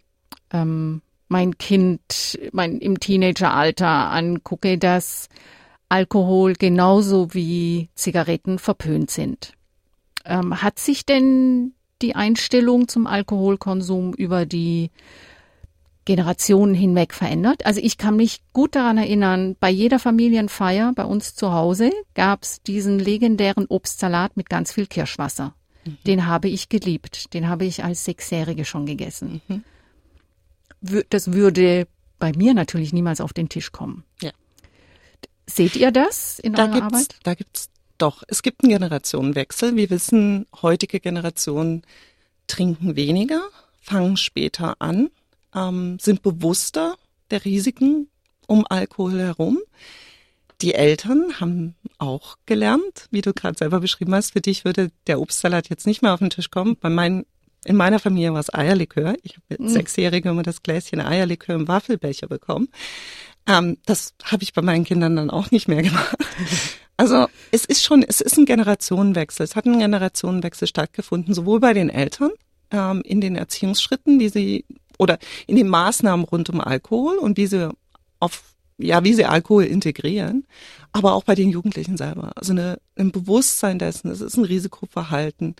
ähm, 0.51 1.01
mein 1.27 1.58
Kind 1.58 2.39
mein, 2.51 2.77
im 2.79 3.00
Teenageralter 3.00 3.88
angucke, 3.88 4.77
dass 4.77 5.27
Alkohol 5.89 6.53
genauso 6.53 7.34
wie 7.34 7.89
Zigaretten 7.96 8.60
verpönt 8.60 9.12
sind. 9.12 9.53
Ähm, 10.25 10.62
hat 10.62 10.79
sich 10.79 11.05
denn 11.05 11.74
die 12.01 12.15
Einstellung 12.15 12.88
zum 12.88 13.08
Alkoholkonsum 13.08 14.13
über 14.13 14.46
die 14.46 14.91
Generationen 16.06 16.76
hinweg 16.76 17.14
verändert. 17.14 17.66
Also 17.66 17.82
ich 17.82 17.98
kann 17.98 18.16
mich 18.16 18.42
gut 18.54 18.76
daran 18.76 18.98
erinnern, 18.98 19.56
bei 19.60 19.70
jeder 19.70 20.00
Familienfeier 20.00 20.94
bei 20.96 21.04
uns 21.04 21.36
zu 21.36 21.52
Hause 21.52 21.92
gab's 22.14 22.62
diesen 22.62 23.00
legendären 23.00 23.66
Obstsalat 23.68 24.38
mit 24.38 24.50
ganz 24.50 24.72
viel 24.72 24.86
Kirschwasser. 24.86 25.56
Mhm. 25.84 25.98
Den 26.06 26.26
habe 26.28 26.48
ich 26.48 26.70
geliebt. 26.70 27.34
Den 27.34 27.50
habe 27.50 27.66
ich 27.66 27.84
als 27.84 28.06
Sechsjährige 28.06 28.66
schon 28.66 28.86
gegessen. 28.86 29.42
Mhm. 29.48 29.64
Das 31.10 31.34
würde 31.34 31.88
bei 32.20 32.32
mir 32.34 32.54
natürlich 32.54 32.94
niemals 32.94 33.20
auf 33.20 33.34
den 33.34 33.50
Tisch 33.50 33.72
kommen. 33.72 34.04
Ja. 34.22 34.32
Seht 35.48 35.76
ihr 35.76 35.92
das 35.92 36.40
in 36.40 36.54
da 36.54 36.66
eurer 36.66 36.74
gibt's, 36.74 36.86
Arbeit? 36.86 37.16
Da 37.24 37.34
gibt's 37.34 37.70
doch. 37.98 38.24
Es 38.28 38.44
gibt 38.44 38.64
einen 38.64 38.72
Generationenwechsel. 38.72 39.76
Wir 39.76 39.90
wissen, 39.90 40.46
heutige 40.62 41.00
Generationen 41.00 41.84
trinken 42.48 42.96
weniger, 42.96 43.42
fangen 43.82 44.18
später 44.18 44.76
an, 44.80 45.10
ähm, 45.56 45.98
sind 46.00 46.22
bewusster 46.22 46.96
der 47.32 47.46
Risiken 47.46 48.10
um 48.48 48.66
Alkohol 48.70 49.20
herum. 49.20 49.60
Die 50.62 50.74
Eltern 50.74 51.40
haben 51.40 51.76
auch 51.98 52.38
gelernt, 52.46 53.08
wie 53.12 53.22
du 53.22 53.34
gerade 53.34 53.58
selber 53.58 53.80
beschrieben 53.80 54.14
hast. 54.16 54.32
Für 54.32 54.42
dich 54.42 54.66
würde 54.66 54.90
der 55.08 55.20
Obstsalat 55.20 55.70
jetzt 55.70 55.86
nicht 55.86 56.02
mehr 56.02 56.14
auf 56.14 56.20
den 56.20 56.30
Tisch 56.30 56.50
kommen. 56.50 56.78
Bei 56.80 56.90
meinen, 56.90 57.26
in 57.66 57.76
meiner 57.76 58.00
Familie 58.00 58.34
war 58.34 58.40
es 58.40 58.54
Eierlikör. 58.54 59.16
Ich 59.24 59.34
habe 59.34 59.44
mit 59.50 59.60
Mm. 59.60 59.68
Sechsjährige 59.68 60.30
immer 60.30 60.44
das 60.44 60.64
Gläschen 60.64 61.02
Eierlikör 61.02 61.56
im 61.56 61.68
Waffelbecher 61.68 62.28
bekommen. 62.28 62.70
Ähm, 63.48 63.78
das 63.86 64.14
habe 64.24 64.44
ich 64.44 64.54
bei 64.54 64.62
meinen 64.62 64.86
Kindern 64.86 65.16
dann 65.16 65.30
auch 65.30 65.52
nicht 65.52 65.68
mehr 65.68 65.82
gemacht. 65.82 66.16
Also 66.98 67.28
es 67.52 67.66
ist 67.66 67.84
schon, 67.84 68.04
es 68.04 68.22
ist 68.22 68.38
ein 68.38 68.46
Generationenwechsel. 68.46 69.44
Es 69.44 69.58
hat 69.58 69.66
ein 69.66 69.80
Generationenwechsel 69.80 70.66
stattgefunden, 70.66 71.34
sowohl 71.34 71.60
bei 71.60 71.74
den 71.74 71.90
Eltern 71.90 72.32
ähm, 72.72 73.02
in 73.04 73.20
den 73.20 73.36
Erziehungsschritten, 73.36 74.18
die 74.18 74.30
sie 74.30 74.66
oder 74.98 75.20
in 75.48 75.56
den 75.56 75.68
Maßnahmen 75.68 76.25
rund 76.25 76.50
um 76.50 76.62
Alkohol 76.62 77.18
und 77.18 77.38
wie 77.38 77.48
sie 77.48 77.70
auf 78.20 78.56
ja, 78.78 79.04
wie 79.06 79.14
sie 79.14 79.25
Alkohol 79.25 79.64
integrieren, 79.64 80.46
aber 80.92 81.14
auch 81.14 81.24
bei 81.24 81.36
den 81.36 81.50
Jugendlichen 81.50 81.96
selber. 81.96 82.34
Also 82.36 82.52
eine, 82.52 82.78
ein 82.98 83.12
Bewusstsein 83.12 83.80
dessen, 83.80 84.12
es 84.12 84.20
ist 84.20 84.36
ein 84.36 84.44
Risikoverhalten. 84.44 85.56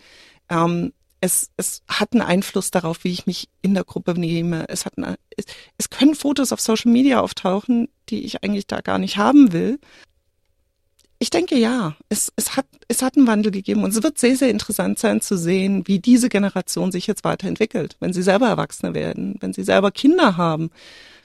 Ähm, 0.50 0.92
es, 1.20 1.50
es 1.56 1.82
hat 1.88 2.12
einen 2.12 2.22
Einfluss 2.22 2.70
darauf, 2.70 3.04
wie 3.04 3.12
ich 3.12 3.26
mich 3.26 3.48
in 3.62 3.74
der 3.74 3.84
Gruppe 3.84 4.18
nehme. 4.18 4.68
Es, 4.68 4.84
hat 4.84 4.98
eine, 4.98 5.16
es, 5.36 5.46
es 5.78 5.88
können 5.90 6.14
Fotos 6.14 6.52
auf 6.52 6.60
Social 6.60 6.92
Media 6.92 7.20
auftauchen, 7.20 7.88
die 8.10 8.24
ich 8.24 8.44
eigentlich 8.44 8.66
da 8.66 8.80
gar 8.80 8.98
nicht 8.98 9.16
haben 9.16 9.52
will. 9.52 9.78
Ich 11.18 11.30
denke 11.30 11.56
ja, 11.56 11.96
es, 12.10 12.30
es, 12.36 12.56
hat, 12.56 12.66
es 12.88 13.00
hat 13.02 13.16
einen 13.16 13.26
Wandel 13.26 13.50
gegeben 13.50 13.84
und 13.84 13.90
es 13.90 14.02
wird 14.02 14.18
sehr, 14.18 14.36
sehr 14.36 14.50
interessant 14.50 14.98
sein 14.98 15.20
zu 15.22 15.38
sehen, 15.38 15.86
wie 15.86 15.98
diese 15.98 16.28
Generation 16.28 16.92
sich 16.92 17.06
jetzt 17.06 17.24
weiterentwickelt, 17.24 17.96
wenn 18.00 18.12
sie 18.12 18.22
selber 18.22 18.48
Erwachsene 18.48 18.92
werden, 18.94 19.36
wenn 19.40 19.52
sie 19.54 19.64
selber 19.64 19.90
Kinder 19.90 20.36
haben. 20.36 20.70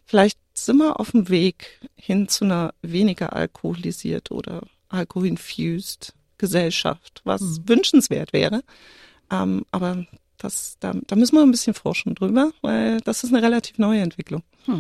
Vielleicht 0.06 0.40
sind 0.54 0.78
wir 0.78 1.00
auf 1.00 1.12
dem 1.12 1.28
Weg 1.30 1.80
hin 1.96 2.28
zu 2.30 2.46
einer 2.46 2.74
weniger 2.82 3.34
alkoholisiert 3.34 4.32
oder 4.32 4.62
alkoholinfused 4.90 6.14
Gesellschaft, 6.38 7.22
was 7.24 7.42
Mhm. 7.42 7.64
wünschenswert 7.70 8.34
wäre. 8.34 8.64
Ähm, 9.32 9.66
aber 9.72 10.06
das, 10.38 10.78
da, 10.80 10.94
da 11.08 11.16
müssen 11.16 11.36
wir 11.36 11.44
ein 11.44 11.52
bisschen 11.52 11.74
forschen 11.74 12.16
drüber, 12.16 12.52
weil 12.62 13.00
das 13.02 13.24
ist 13.24 13.34
eine 13.34 13.44
relativ 13.44 13.78
neue 13.78 14.02
Entwicklung. 14.02 14.42
Ich 14.68 14.74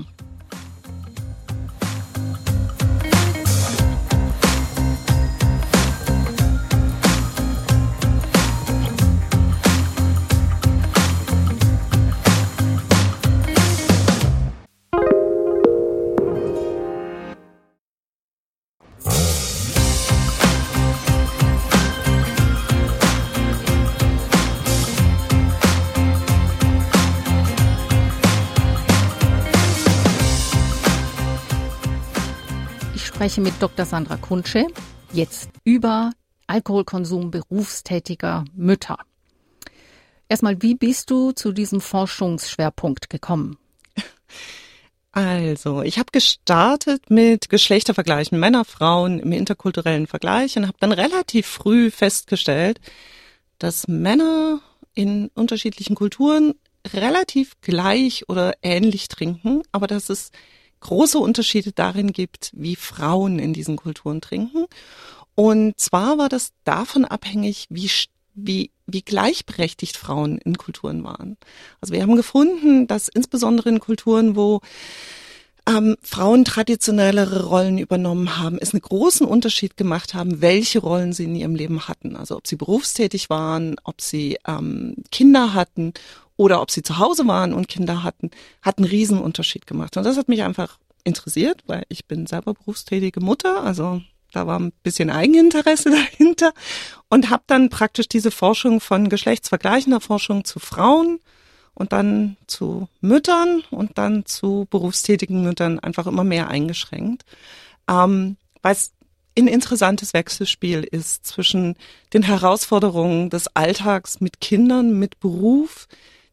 spreche 33.21 33.41
mit 33.41 33.53
Dr. 33.61 33.85
Sandra 33.85 34.17
Kunsche 34.17 34.65
jetzt 35.13 35.51
über 35.63 36.09
Alkoholkonsum 36.47 37.29
berufstätiger 37.29 38.45
Mütter. 38.55 38.97
Erstmal, 40.27 40.59
wie 40.63 40.73
bist 40.73 41.11
du 41.11 41.31
zu 41.31 41.51
diesem 41.51 41.81
Forschungsschwerpunkt 41.81 43.11
gekommen? 43.11 43.59
Also, 45.11 45.83
ich 45.83 45.99
habe 45.99 46.07
gestartet 46.11 47.11
mit 47.11 47.49
Geschlechtervergleichen, 47.49 48.39
Männer, 48.39 48.65
Frauen 48.65 49.19
im 49.19 49.33
interkulturellen 49.33 50.07
Vergleich 50.07 50.57
und 50.57 50.65
habe 50.65 50.77
dann 50.79 50.91
relativ 50.91 51.45
früh 51.45 51.91
festgestellt, 51.91 52.81
dass 53.59 53.87
Männer 53.87 54.61
in 54.95 55.27
unterschiedlichen 55.35 55.93
Kulturen 55.93 56.55
relativ 56.91 57.59
gleich 57.61 58.29
oder 58.29 58.55
ähnlich 58.63 59.09
trinken, 59.09 59.61
aber 59.71 59.85
dass 59.85 60.09
es 60.09 60.31
große 60.81 61.17
Unterschiede 61.17 61.71
darin 61.71 62.11
gibt, 62.11 62.51
wie 62.53 62.75
Frauen 62.75 63.39
in 63.39 63.53
diesen 63.53 63.77
Kulturen 63.77 64.21
trinken. 64.21 64.65
Und 65.35 65.79
zwar 65.79 66.17
war 66.17 66.29
das 66.29 66.51
davon 66.63 67.05
abhängig, 67.05 67.67
wie 67.69 67.89
wie, 68.33 68.71
wie 68.85 69.01
gleichberechtigt 69.01 69.97
Frauen 69.97 70.37
in 70.37 70.57
Kulturen 70.57 71.03
waren. 71.03 71.37
Also 71.81 71.93
wir 71.93 72.01
haben 72.01 72.15
gefunden, 72.15 72.87
dass 72.87 73.07
insbesondere 73.07 73.69
in 73.69 73.79
Kulturen, 73.79 74.35
wo 74.35 74.61
ähm, 75.71 75.95
Frauen 76.01 76.45
traditionellere 76.45 77.45
Rollen 77.45 77.77
übernommen 77.77 78.37
haben, 78.37 78.57
es 78.59 78.73
einen 78.73 78.81
großen 78.81 79.25
Unterschied 79.25 79.77
gemacht 79.77 80.13
haben, 80.13 80.41
welche 80.41 80.79
Rollen 80.79 81.13
sie 81.13 81.25
in 81.25 81.35
ihrem 81.35 81.55
Leben 81.55 81.87
hatten. 81.87 82.15
Also 82.15 82.37
ob 82.37 82.47
sie 82.47 82.55
berufstätig 82.55 83.29
waren, 83.29 83.75
ob 83.83 84.01
sie 84.01 84.37
ähm, 84.47 84.95
Kinder 85.11 85.53
hatten 85.53 85.93
oder 86.37 86.61
ob 86.61 86.71
sie 86.71 86.83
zu 86.83 86.97
Hause 86.97 87.27
waren 87.27 87.53
und 87.53 87.67
Kinder 87.67 88.03
hatten, 88.03 88.31
hat 88.61 88.77
einen 88.77 88.87
riesen 88.87 89.19
Unterschied 89.19 89.67
gemacht. 89.67 89.97
Und 89.97 90.03
das 90.03 90.17
hat 90.17 90.27
mich 90.27 90.43
einfach 90.43 90.77
interessiert, 91.03 91.63
weil 91.67 91.83
ich 91.89 92.05
bin 92.05 92.27
selber 92.27 92.53
berufstätige 92.53 93.21
Mutter, 93.21 93.63
also 93.63 94.01
da 94.31 94.47
war 94.47 94.59
ein 94.59 94.71
bisschen 94.83 95.09
Eigeninteresse 95.09 95.89
dahinter 95.91 96.53
und 97.09 97.29
habe 97.29 97.43
dann 97.47 97.69
praktisch 97.69 98.07
diese 98.07 98.31
Forschung 98.31 98.79
von 98.79 99.09
geschlechtsvergleichender 99.09 99.99
Forschung 99.99 100.45
zu 100.45 100.59
Frauen 100.59 101.19
und 101.73 101.93
dann 101.93 102.37
zu 102.47 102.87
Müttern 103.01 103.63
und 103.71 103.97
dann 103.97 104.25
zu 104.25 104.67
berufstätigen 104.69 105.43
Müttern 105.43 105.79
einfach 105.79 106.07
immer 106.07 106.23
mehr 106.23 106.49
eingeschränkt, 106.49 107.25
ähm, 107.89 108.37
weil 108.61 108.73
es 108.73 108.91
ein 109.37 109.47
interessantes 109.47 110.13
Wechselspiel 110.13 110.83
ist 110.83 111.25
zwischen 111.25 111.75
den 112.13 112.23
Herausforderungen 112.23 113.29
des 113.29 113.47
Alltags 113.55 114.19
mit 114.19 114.41
Kindern, 114.41 114.99
mit 114.99 115.19
Beruf, 115.19 115.87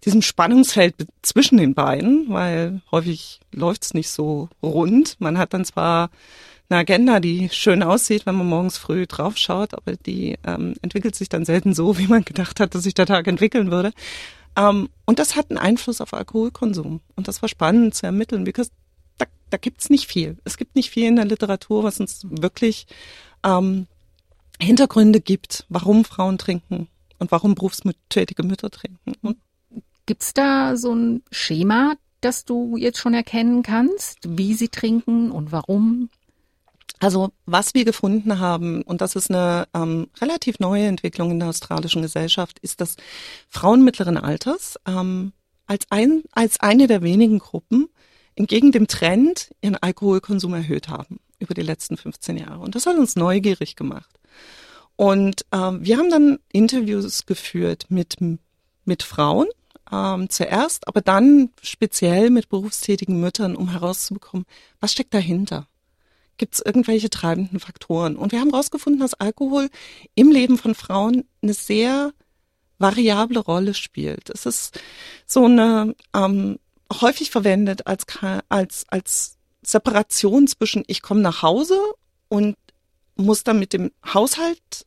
diesem 0.04 0.22
Spannungsfeld 0.22 0.94
zwischen 1.22 1.58
den 1.58 1.74
beiden, 1.74 2.28
weil 2.28 2.80
häufig 2.90 3.40
läuft's 3.52 3.94
nicht 3.94 4.10
so 4.10 4.48
rund. 4.62 5.16
Man 5.20 5.38
hat 5.38 5.54
dann 5.54 5.64
zwar 5.64 6.10
eine 6.70 6.80
Agenda, 6.80 7.18
die 7.18 7.48
schön 7.50 7.82
aussieht, 7.82 8.26
wenn 8.26 8.34
man 8.34 8.46
morgens 8.46 8.78
früh 8.78 9.06
draufschaut, 9.06 9.74
aber 9.74 9.96
die 9.96 10.36
ähm, 10.46 10.74
entwickelt 10.82 11.14
sich 11.14 11.28
dann 11.28 11.44
selten 11.44 11.74
so, 11.74 11.98
wie 11.98 12.06
man 12.06 12.24
gedacht 12.24 12.60
hat, 12.60 12.74
dass 12.74 12.82
sich 12.82 12.94
der 12.94 13.06
Tag 13.06 13.26
entwickeln 13.26 13.70
würde. 13.70 13.92
Ähm, 14.58 14.88
und 15.06 15.18
das 15.18 15.36
hat 15.36 15.50
einen 15.50 15.58
Einfluss 15.58 16.00
auf 16.00 16.12
Alkoholkonsum. 16.12 17.00
Und 17.16 17.28
das 17.28 17.40
war 17.40 17.48
spannend 17.48 17.94
zu 17.94 18.06
ermitteln, 18.06 18.44
because 18.44 18.70
da, 19.16 19.26
da 19.50 19.56
gibt's 19.56 19.88
nicht 19.88 20.06
viel. 20.06 20.36
Es 20.44 20.56
gibt 20.56 20.74
nicht 20.74 20.90
viel 20.90 21.06
in 21.06 21.16
der 21.16 21.24
Literatur, 21.24 21.84
was 21.84 22.00
uns 22.00 22.22
wirklich 22.28 22.86
ähm, 23.44 23.86
Hintergründe 24.60 25.20
gibt, 25.20 25.64
warum 25.68 26.04
Frauen 26.04 26.36
trinken 26.36 26.88
und 27.18 27.30
warum 27.30 27.54
berufstätige 27.54 28.42
Mütter 28.42 28.70
trinken. 28.70 29.14
Und 29.22 29.38
Gibt's 30.06 30.32
da 30.32 30.76
so 30.76 30.94
ein 30.94 31.22
Schema, 31.30 31.94
das 32.22 32.46
du 32.46 32.78
jetzt 32.78 32.98
schon 32.98 33.12
erkennen 33.12 33.62
kannst, 33.62 34.18
wie 34.24 34.54
sie 34.54 34.70
trinken 34.70 35.30
und 35.30 35.52
warum? 35.52 36.08
Also 37.00 37.30
was 37.46 37.74
wir 37.74 37.84
gefunden 37.84 38.40
haben, 38.40 38.82
und 38.82 39.00
das 39.00 39.14
ist 39.14 39.30
eine 39.30 39.68
ähm, 39.74 40.08
relativ 40.20 40.58
neue 40.58 40.86
Entwicklung 40.86 41.30
in 41.30 41.38
der 41.38 41.48
australischen 41.48 42.02
Gesellschaft, 42.02 42.58
ist, 42.60 42.80
dass 42.80 42.96
Frauen 43.48 43.84
mittleren 43.84 44.16
Alters 44.16 44.78
ähm, 44.86 45.32
als, 45.66 45.86
ein, 45.90 46.24
als 46.32 46.60
eine 46.60 46.86
der 46.86 47.02
wenigen 47.02 47.38
Gruppen 47.38 47.88
entgegen 48.34 48.72
dem 48.72 48.88
Trend 48.88 49.50
ihren 49.60 49.76
Alkoholkonsum 49.76 50.54
erhöht 50.54 50.88
haben 50.88 51.20
über 51.38 51.54
die 51.54 51.62
letzten 51.62 51.96
15 51.96 52.36
Jahre. 52.36 52.60
Und 52.60 52.74
das 52.74 52.86
hat 52.86 52.96
uns 52.96 53.16
neugierig 53.16 53.76
gemacht. 53.76 54.18
Und 54.96 55.44
ähm, 55.52 55.84
wir 55.84 55.98
haben 55.98 56.10
dann 56.10 56.38
Interviews 56.50 57.26
geführt 57.26 57.86
mit, 57.88 58.16
mit 58.84 59.02
Frauen 59.04 59.46
ähm, 59.92 60.28
zuerst, 60.28 60.88
aber 60.88 61.00
dann 61.00 61.50
speziell 61.62 62.30
mit 62.30 62.48
berufstätigen 62.48 63.20
Müttern, 63.20 63.54
um 63.54 63.70
herauszubekommen, 63.70 64.46
was 64.80 64.92
steckt 64.92 65.14
dahinter 65.14 65.68
gibt 66.38 66.54
es 66.54 66.62
irgendwelche 66.64 67.10
treibenden 67.10 67.60
Faktoren. 67.60 68.16
Und 68.16 68.32
wir 68.32 68.40
haben 68.40 68.50
herausgefunden, 68.50 69.00
dass 69.00 69.14
Alkohol 69.14 69.68
im 70.14 70.30
Leben 70.30 70.56
von 70.56 70.74
Frauen 70.74 71.24
eine 71.42 71.52
sehr 71.52 72.12
variable 72.78 73.40
Rolle 73.40 73.74
spielt. 73.74 74.30
Es 74.30 74.46
ist 74.46 74.80
so 75.26 75.44
eine 75.44 75.94
ähm, 76.14 76.58
häufig 77.00 77.30
verwendet 77.30 77.86
als, 77.86 78.06
als, 78.48 78.84
als 78.88 79.36
Separation 79.62 80.46
zwischen 80.46 80.84
ich 80.86 81.02
komme 81.02 81.20
nach 81.20 81.42
Hause 81.42 81.78
und 82.28 82.56
muss 83.16 83.42
dann 83.42 83.58
mit 83.58 83.72
dem 83.72 83.90
Haushalt 84.14 84.86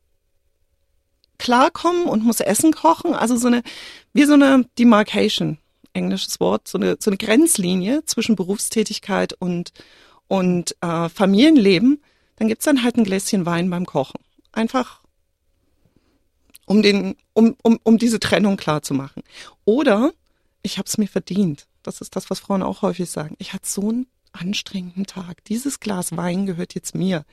klarkommen 1.37 2.05
und 2.05 2.23
muss 2.23 2.39
Essen 2.39 2.71
kochen. 2.71 3.13
Also 3.13 3.35
so 3.35 3.47
eine, 3.47 3.61
wie 4.13 4.23
so 4.23 4.33
eine 4.33 4.65
Demarcation, 4.79 5.57
englisches 5.93 6.39
Wort, 6.39 6.67
so 6.67 6.77
eine, 6.77 6.95
so 6.99 7.09
eine 7.09 7.17
Grenzlinie 7.17 8.05
zwischen 8.05 8.35
Berufstätigkeit 8.37 9.33
und, 9.33 9.73
und 10.31 10.77
äh, 10.79 11.09
Familienleben. 11.09 12.01
Dann 12.37 12.47
gibt's 12.47 12.63
dann 12.63 12.83
halt 12.83 12.95
ein 12.95 13.03
Gläschen 13.03 13.45
Wein 13.45 13.69
beim 13.69 13.85
Kochen. 13.85 14.21
Einfach 14.53 15.01
um 16.65 16.81
den, 16.81 17.17
um, 17.33 17.57
um, 17.63 17.79
um 17.83 17.97
diese 17.97 18.17
Trennung 18.17 18.55
klar 18.55 18.81
zu 18.81 18.93
machen. 18.93 19.23
Oder 19.65 20.13
ich 20.61 20.77
habe 20.77 20.87
es 20.87 20.97
mir 20.97 21.09
verdient. 21.09 21.67
Das 21.83 21.99
ist 21.99 22.15
das, 22.15 22.29
was 22.29 22.39
Frauen 22.39 22.63
auch 22.63 22.81
häufig 22.81 23.09
sagen. 23.09 23.35
Ich 23.39 23.51
hatte 23.51 23.67
so 23.67 23.89
einen 23.89 24.07
anstrengenden 24.31 25.05
Tag. 25.05 25.43
Dieses 25.43 25.81
Glas 25.81 26.15
Wein 26.15 26.45
gehört 26.45 26.75
jetzt 26.75 26.95
mir. 26.95 27.25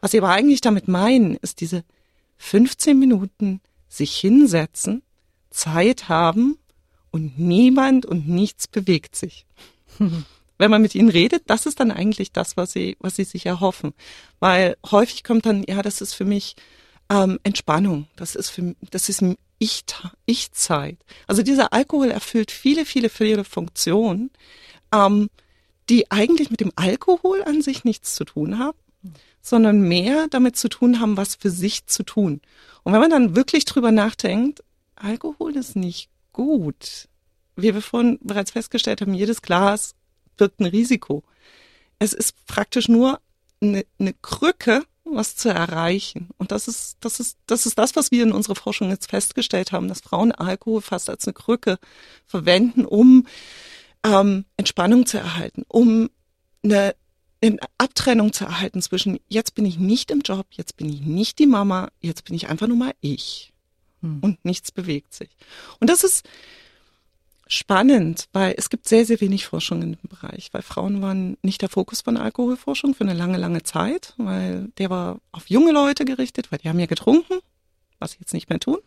Was 0.00 0.10
sie 0.10 0.18
aber 0.18 0.30
eigentlich 0.30 0.60
damit 0.60 0.88
meinen, 0.88 1.36
ist 1.36 1.60
diese 1.60 1.84
15 2.38 2.98
Minuten 2.98 3.60
sich 3.88 4.16
hinsetzen, 4.16 5.02
Zeit 5.50 6.08
haben 6.08 6.58
und 7.12 7.38
niemand 7.38 8.06
und 8.06 8.28
nichts 8.28 8.66
bewegt 8.66 9.14
sich. 9.14 9.46
Wenn 10.60 10.70
man 10.70 10.82
mit 10.82 10.94
ihnen 10.94 11.08
redet, 11.08 11.44
das 11.46 11.64
ist 11.64 11.80
dann 11.80 11.90
eigentlich 11.90 12.32
das, 12.32 12.58
was 12.58 12.72
sie, 12.72 12.98
was 13.00 13.16
sie 13.16 13.24
sich 13.24 13.46
erhoffen. 13.46 13.94
Weil 14.40 14.76
häufig 14.90 15.24
kommt 15.24 15.46
dann, 15.46 15.64
ja, 15.66 15.80
das 15.80 16.02
ist 16.02 16.12
für 16.12 16.26
mich 16.26 16.54
ähm, 17.08 17.40
Entspannung, 17.44 18.08
das 18.16 18.34
ist 18.34 18.50
für, 18.50 18.76
das 18.90 19.08
ist 19.08 19.24
ich, 19.58 19.84
Ich-Zeit. 20.26 20.98
Also 21.26 21.42
dieser 21.42 21.72
Alkohol 21.72 22.10
erfüllt 22.10 22.50
viele, 22.50 22.84
viele, 22.84 23.08
viele 23.08 23.44
Funktionen, 23.44 24.30
ähm, 24.92 25.30
die 25.88 26.10
eigentlich 26.10 26.50
mit 26.50 26.60
dem 26.60 26.72
Alkohol 26.76 27.42
an 27.42 27.62
sich 27.62 27.84
nichts 27.84 28.14
zu 28.14 28.26
tun 28.26 28.58
haben, 28.58 28.76
sondern 29.40 29.80
mehr 29.80 30.26
damit 30.28 30.58
zu 30.58 30.68
tun 30.68 31.00
haben, 31.00 31.16
was 31.16 31.36
für 31.36 31.50
sich 31.50 31.86
zu 31.86 32.02
tun. 32.02 32.42
Und 32.82 32.92
wenn 32.92 33.00
man 33.00 33.10
dann 33.10 33.34
wirklich 33.34 33.64
drüber 33.64 33.92
nachdenkt, 33.92 34.62
Alkohol 34.94 35.56
ist 35.56 35.74
nicht 35.74 36.10
gut. 36.34 37.08
Wie 37.56 37.72
wir 37.72 37.80
vorhin 37.80 38.18
bereits 38.20 38.50
festgestellt 38.50 39.00
haben, 39.00 39.14
jedes 39.14 39.40
Glas 39.40 39.94
birgt 40.36 40.60
ein 40.60 40.66
Risiko. 40.66 41.22
Es 41.98 42.12
ist 42.12 42.46
praktisch 42.46 42.88
nur 42.88 43.20
eine, 43.60 43.84
eine 43.98 44.14
Krücke, 44.14 44.84
was 45.04 45.36
zu 45.36 45.48
erreichen. 45.48 46.28
Und 46.38 46.52
das 46.52 46.68
ist, 46.68 46.96
das 47.00 47.20
ist, 47.20 47.38
das 47.46 47.66
ist 47.66 47.78
das, 47.78 47.96
was 47.96 48.10
wir 48.10 48.22
in 48.22 48.32
unserer 48.32 48.54
Forschung 48.54 48.90
jetzt 48.90 49.10
festgestellt 49.10 49.72
haben, 49.72 49.88
dass 49.88 50.00
Frauen 50.00 50.32
Alkohol 50.32 50.80
fast 50.82 51.10
als 51.10 51.26
eine 51.26 51.34
Krücke 51.34 51.78
verwenden, 52.26 52.84
um 52.84 53.26
ähm, 54.04 54.44
Entspannung 54.56 55.06
zu 55.06 55.18
erhalten, 55.18 55.64
um 55.68 56.10
eine, 56.62 56.94
eine 57.42 57.58
Abtrennung 57.78 58.32
zu 58.32 58.44
erhalten 58.44 58.82
zwischen 58.82 59.18
jetzt 59.28 59.54
bin 59.54 59.64
ich 59.64 59.78
nicht 59.78 60.10
im 60.10 60.20
Job, 60.20 60.46
jetzt 60.52 60.76
bin 60.76 60.88
ich 60.88 61.00
nicht 61.00 61.38
die 61.38 61.46
Mama, 61.46 61.90
jetzt 62.00 62.24
bin 62.24 62.34
ich 62.34 62.48
einfach 62.48 62.66
nur 62.66 62.76
mal 62.76 62.94
ich. 63.00 63.52
Hm. 64.02 64.20
Und 64.20 64.44
nichts 64.44 64.72
bewegt 64.72 65.14
sich. 65.14 65.30
Und 65.80 65.90
das 65.90 66.04
ist, 66.04 66.26
spannend, 67.50 68.28
weil 68.32 68.54
es 68.56 68.70
gibt 68.70 68.88
sehr, 68.88 69.04
sehr 69.04 69.20
wenig 69.20 69.46
Forschung 69.46 69.82
in 69.82 69.92
dem 69.92 70.08
Bereich, 70.08 70.50
weil 70.52 70.62
Frauen 70.62 71.02
waren 71.02 71.36
nicht 71.42 71.60
der 71.62 71.68
Fokus 71.68 72.00
von 72.00 72.16
Alkoholforschung 72.16 72.94
für 72.94 73.02
eine 73.02 73.12
lange, 73.12 73.38
lange 73.38 73.64
Zeit, 73.64 74.14
weil 74.18 74.68
der 74.78 74.88
war 74.88 75.20
auf 75.32 75.50
junge 75.50 75.72
Leute 75.72 76.04
gerichtet, 76.04 76.52
weil 76.52 76.60
die 76.60 76.68
haben 76.68 76.78
ja 76.78 76.86
getrunken, 76.86 77.40
was 77.98 78.12
sie 78.12 78.18
jetzt 78.20 78.34
nicht 78.34 78.48
mehr 78.48 78.60
tun. 78.60 78.78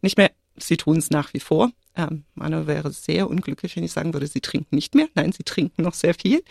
Nicht 0.00 0.16
mehr, 0.16 0.30
sie 0.56 0.76
tun 0.76 0.98
es 0.98 1.10
nach 1.10 1.34
wie 1.34 1.40
vor. 1.40 1.72
Ähm, 1.96 2.22
Manu 2.34 2.68
wäre 2.68 2.92
sehr 2.92 3.28
unglücklich, 3.28 3.74
wenn 3.74 3.82
ich 3.82 3.92
sagen 3.92 4.14
würde, 4.14 4.28
sie 4.28 4.40
trinken 4.40 4.76
nicht 4.76 4.94
mehr. 4.94 5.08
Nein, 5.16 5.32
sie 5.32 5.42
trinken 5.42 5.82
noch 5.82 5.94
sehr 5.94 6.14
viel. 6.14 6.44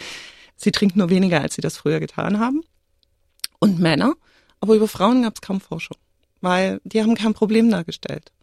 Sie 0.57 0.71
trinken 0.71 0.99
nur 0.99 1.09
weniger, 1.09 1.39
als 1.39 1.55
sie 1.55 1.61
das 1.61 1.77
früher 1.77 2.01
getan 2.01 2.39
haben. 2.39 2.61
Und 3.59 3.79
Männer, 3.79 4.15
aber 4.59 4.75
über 4.75 4.89
Frauen 4.89 5.23
gab 5.23 5.35
es 5.35 5.41
kaum 5.41 5.61
Forschung, 5.61 5.97
weil 6.41 6.81
die 6.83 7.01
haben 7.01 7.15
kein 7.15 7.33
Problem 7.33 7.71
dargestellt 7.71 8.33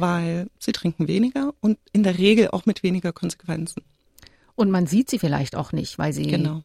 weil 0.00 0.48
sie 0.58 0.72
trinken 0.72 1.08
weniger 1.08 1.54
und 1.60 1.78
in 1.92 2.02
der 2.02 2.18
Regel 2.18 2.48
auch 2.48 2.66
mit 2.66 2.82
weniger 2.82 3.12
Konsequenzen. 3.12 3.82
Und 4.56 4.70
man 4.70 4.86
sieht 4.86 5.10
sie 5.10 5.18
vielleicht 5.18 5.56
auch 5.56 5.72
nicht, 5.72 5.98
weil 5.98 6.12
sie 6.12 6.26
genau. 6.26 6.62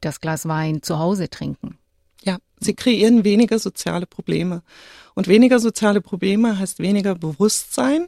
das 0.00 0.20
Glas 0.20 0.46
Wein 0.48 0.82
zu 0.82 0.98
Hause 0.98 1.28
trinken. 1.28 1.78
Ja, 2.22 2.38
sie 2.58 2.74
kreieren 2.74 3.24
weniger 3.24 3.58
soziale 3.58 4.06
Probleme. 4.06 4.62
Und 5.14 5.28
weniger 5.28 5.60
soziale 5.60 6.00
Probleme 6.00 6.58
heißt 6.58 6.78
weniger 6.78 7.14
Bewusstsein, 7.14 8.06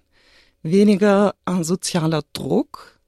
weniger 0.63 1.35
äh, 1.47 1.63
sozialer 1.63 2.23
Druck. 2.33 2.99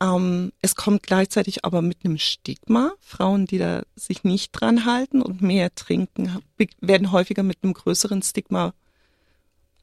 Ähm, 0.00 0.52
es 0.60 0.74
kommt 0.74 1.02
gleichzeitig 1.02 1.64
aber 1.64 1.82
mit 1.82 2.04
einem 2.04 2.18
Stigma. 2.18 2.92
Frauen, 3.00 3.46
die 3.46 3.58
da 3.58 3.82
sich 3.96 4.24
nicht 4.24 4.52
dran 4.52 4.84
halten 4.84 5.22
und 5.22 5.42
mehr 5.42 5.74
trinken, 5.74 6.38
werden 6.80 7.12
häufiger 7.12 7.42
mit 7.42 7.58
einem 7.62 7.74
größeren 7.74 8.22
Stigma 8.22 8.72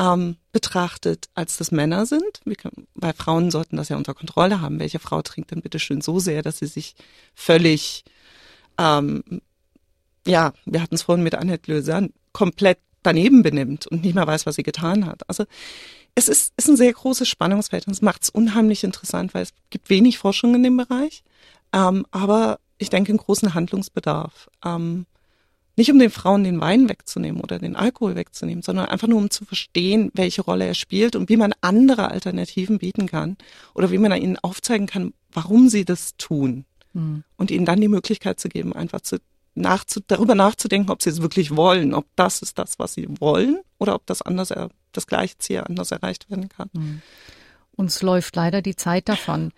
ähm, 0.02 0.38
betrachtet, 0.52 1.30
als 1.36 1.58
das 1.58 1.72
Männer 1.72 2.06
sind. 2.06 2.42
Können, 2.58 2.88
weil 2.96 3.14
Frauen 3.14 3.52
sollten 3.52 3.78
das 3.78 3.90
ja 3.90 3.98
unter 3.98 4.16
Kontrolle 4.16 4.60
haben. 4.60 4.80
Welche 4.80 5.00
Frau 5.00 5.22
trinkt 5.22 5.52
denn 5.52 5.62
bitte 5.62 5.80
schön 5.80 6.02
so 6.02 6.20
sehr, 6.20 6.42
dass 6.42 6.58
sie 6.58 6.66
sich 6.66 6.96
völlig, 7.36 8.04
ähm, 8.80 9.24
ja, 10.26 10.54
wir 10.66 10.82
hatten 10.82 10.96
es 10.96 11.04
vorhin 11.04 11.24
mit 11.24 11.36
Annette 11.36 11.72
Löser, 11.72 12.08
komplett 12.34 12.80
daneben 13.04 13.44
benimmt 13.44 13.88
und 13.88 14.04
nicht 14.04 14.16
mehr 14.16 14.28
weiß, 14.28 14.46
was 14.46 14.56
sie 14.56 14.64
getan 14.64 15.06
hat. 15.06 15.28
Also 15.30 15.46
es 16.16 16.28
ist, 16.28 16.54
ist 16.58 16.68
ein 16.68 16.78
sehr 16.78 16.94
großes 16.94 17.28
Spannungsfeld 17.28 17.88
und 17.88 17.94
es 17.94 18.02
macht 18.02 18.24
es 18.24 18.30
unheimlich 18.30 18.84
interessant, 18.84 19.34
weil 19.34 19.44
es 19.44 19.54
gibt 19.70 19.90
wenig 19.90 20.18
Forschung 20.18 20.56
in 20.56 20.64
dem 20.64 20.78
Bereich, 20.78 21.24
ähm, 21.74 22.06
aber 22.12 22.60
ich 22.78 22.90
denke 22.90 23.10
einen 23.10 23.18
großen 23.20 23.54
Handlungsbedarf. 23.54 24.50
Ähm, 24.66 25.06
nicht 25.82 25.92
um 25.92 25.98
den 25.98 26.12
Frauen 26.12 26.44
den 26.44 26.62
Wein 26.62 26.90
wegzunehmen 26.90 27.42
oder 27.42 27.58
den 27.58 27.76
Alkohol 27.76 28.16
wegzunehmen, 28.16 28.62
sondern 28.62 28.86
einfach 28.86 29.08
nur 29.08 29.18
um 29.18 29.32
zu 29.32 29.46
verstehen, 29.46 30.12
welche 30.14 30.44
Rolle 30.44 30.68
er 30.68 30.76
spielt 30.76 31.16
und 31.16 31.28
wie 31.28 31.38
man 31.38 31.56
andere 31.62 32.12
Alternativen 32.12 32.78
bieten 32.78 33.08
kann 33.08 33.36
oder 33.74 33.90
wie 33.90 33.98
man 33.98 34.14
ihnen 34.14 34.38
aufzeigen 34.38 34.86
kann, 34.86 35.14
warum 35.32 35.70
sie 35.70 35.84
das 35.84 36.16
tun. 36.18 36.66
Mhm. 36.94 37.24
Und 37.36 37.50
ihnen 37.50 37.66
dann 37.66 37.82
die 37.82 37.88
Möglichkeit 37.88 38.40
zu 38.40 38.48
geben, 38.48 38.74
einfach 38.74 39.02
zu, 39.02 39.18
nachzu, 39.56 40.02
darüber 40.06 40.36
nachzudenken, 40.36 40.92
ob 40.92 41.02
sie 41.02 41.10
es 41.10 41.24
wirklich 41.24 41.56
wollen, 41.56 41.96
ob 41.96 42.06
das 42.16 42.44
ist 42.44 42.60
das, 42.60 42.78
was 42.78 42.94
sie 42.94 43.08
wollen 43.20 43.60
oder 43.80 43.96
ob 43.96 44.06
das 44.06 44.22
anders, 44.22 44.54
das 44.92 45.08
gleiche 45.08 45.40
Ziel 45.40 45.64
anders 45.68 45.90
erreicht 45.92 46.30
werden 46.30 46.48
kann. 46.48 46.70
Mhm. 46.74 47.02
Uns 47.72 48.04
läuft 48.04 48.36
leider 48.36 48.62
die 48.62 48.76
Zeit 48.76 49.10
davon. 49.10 49.52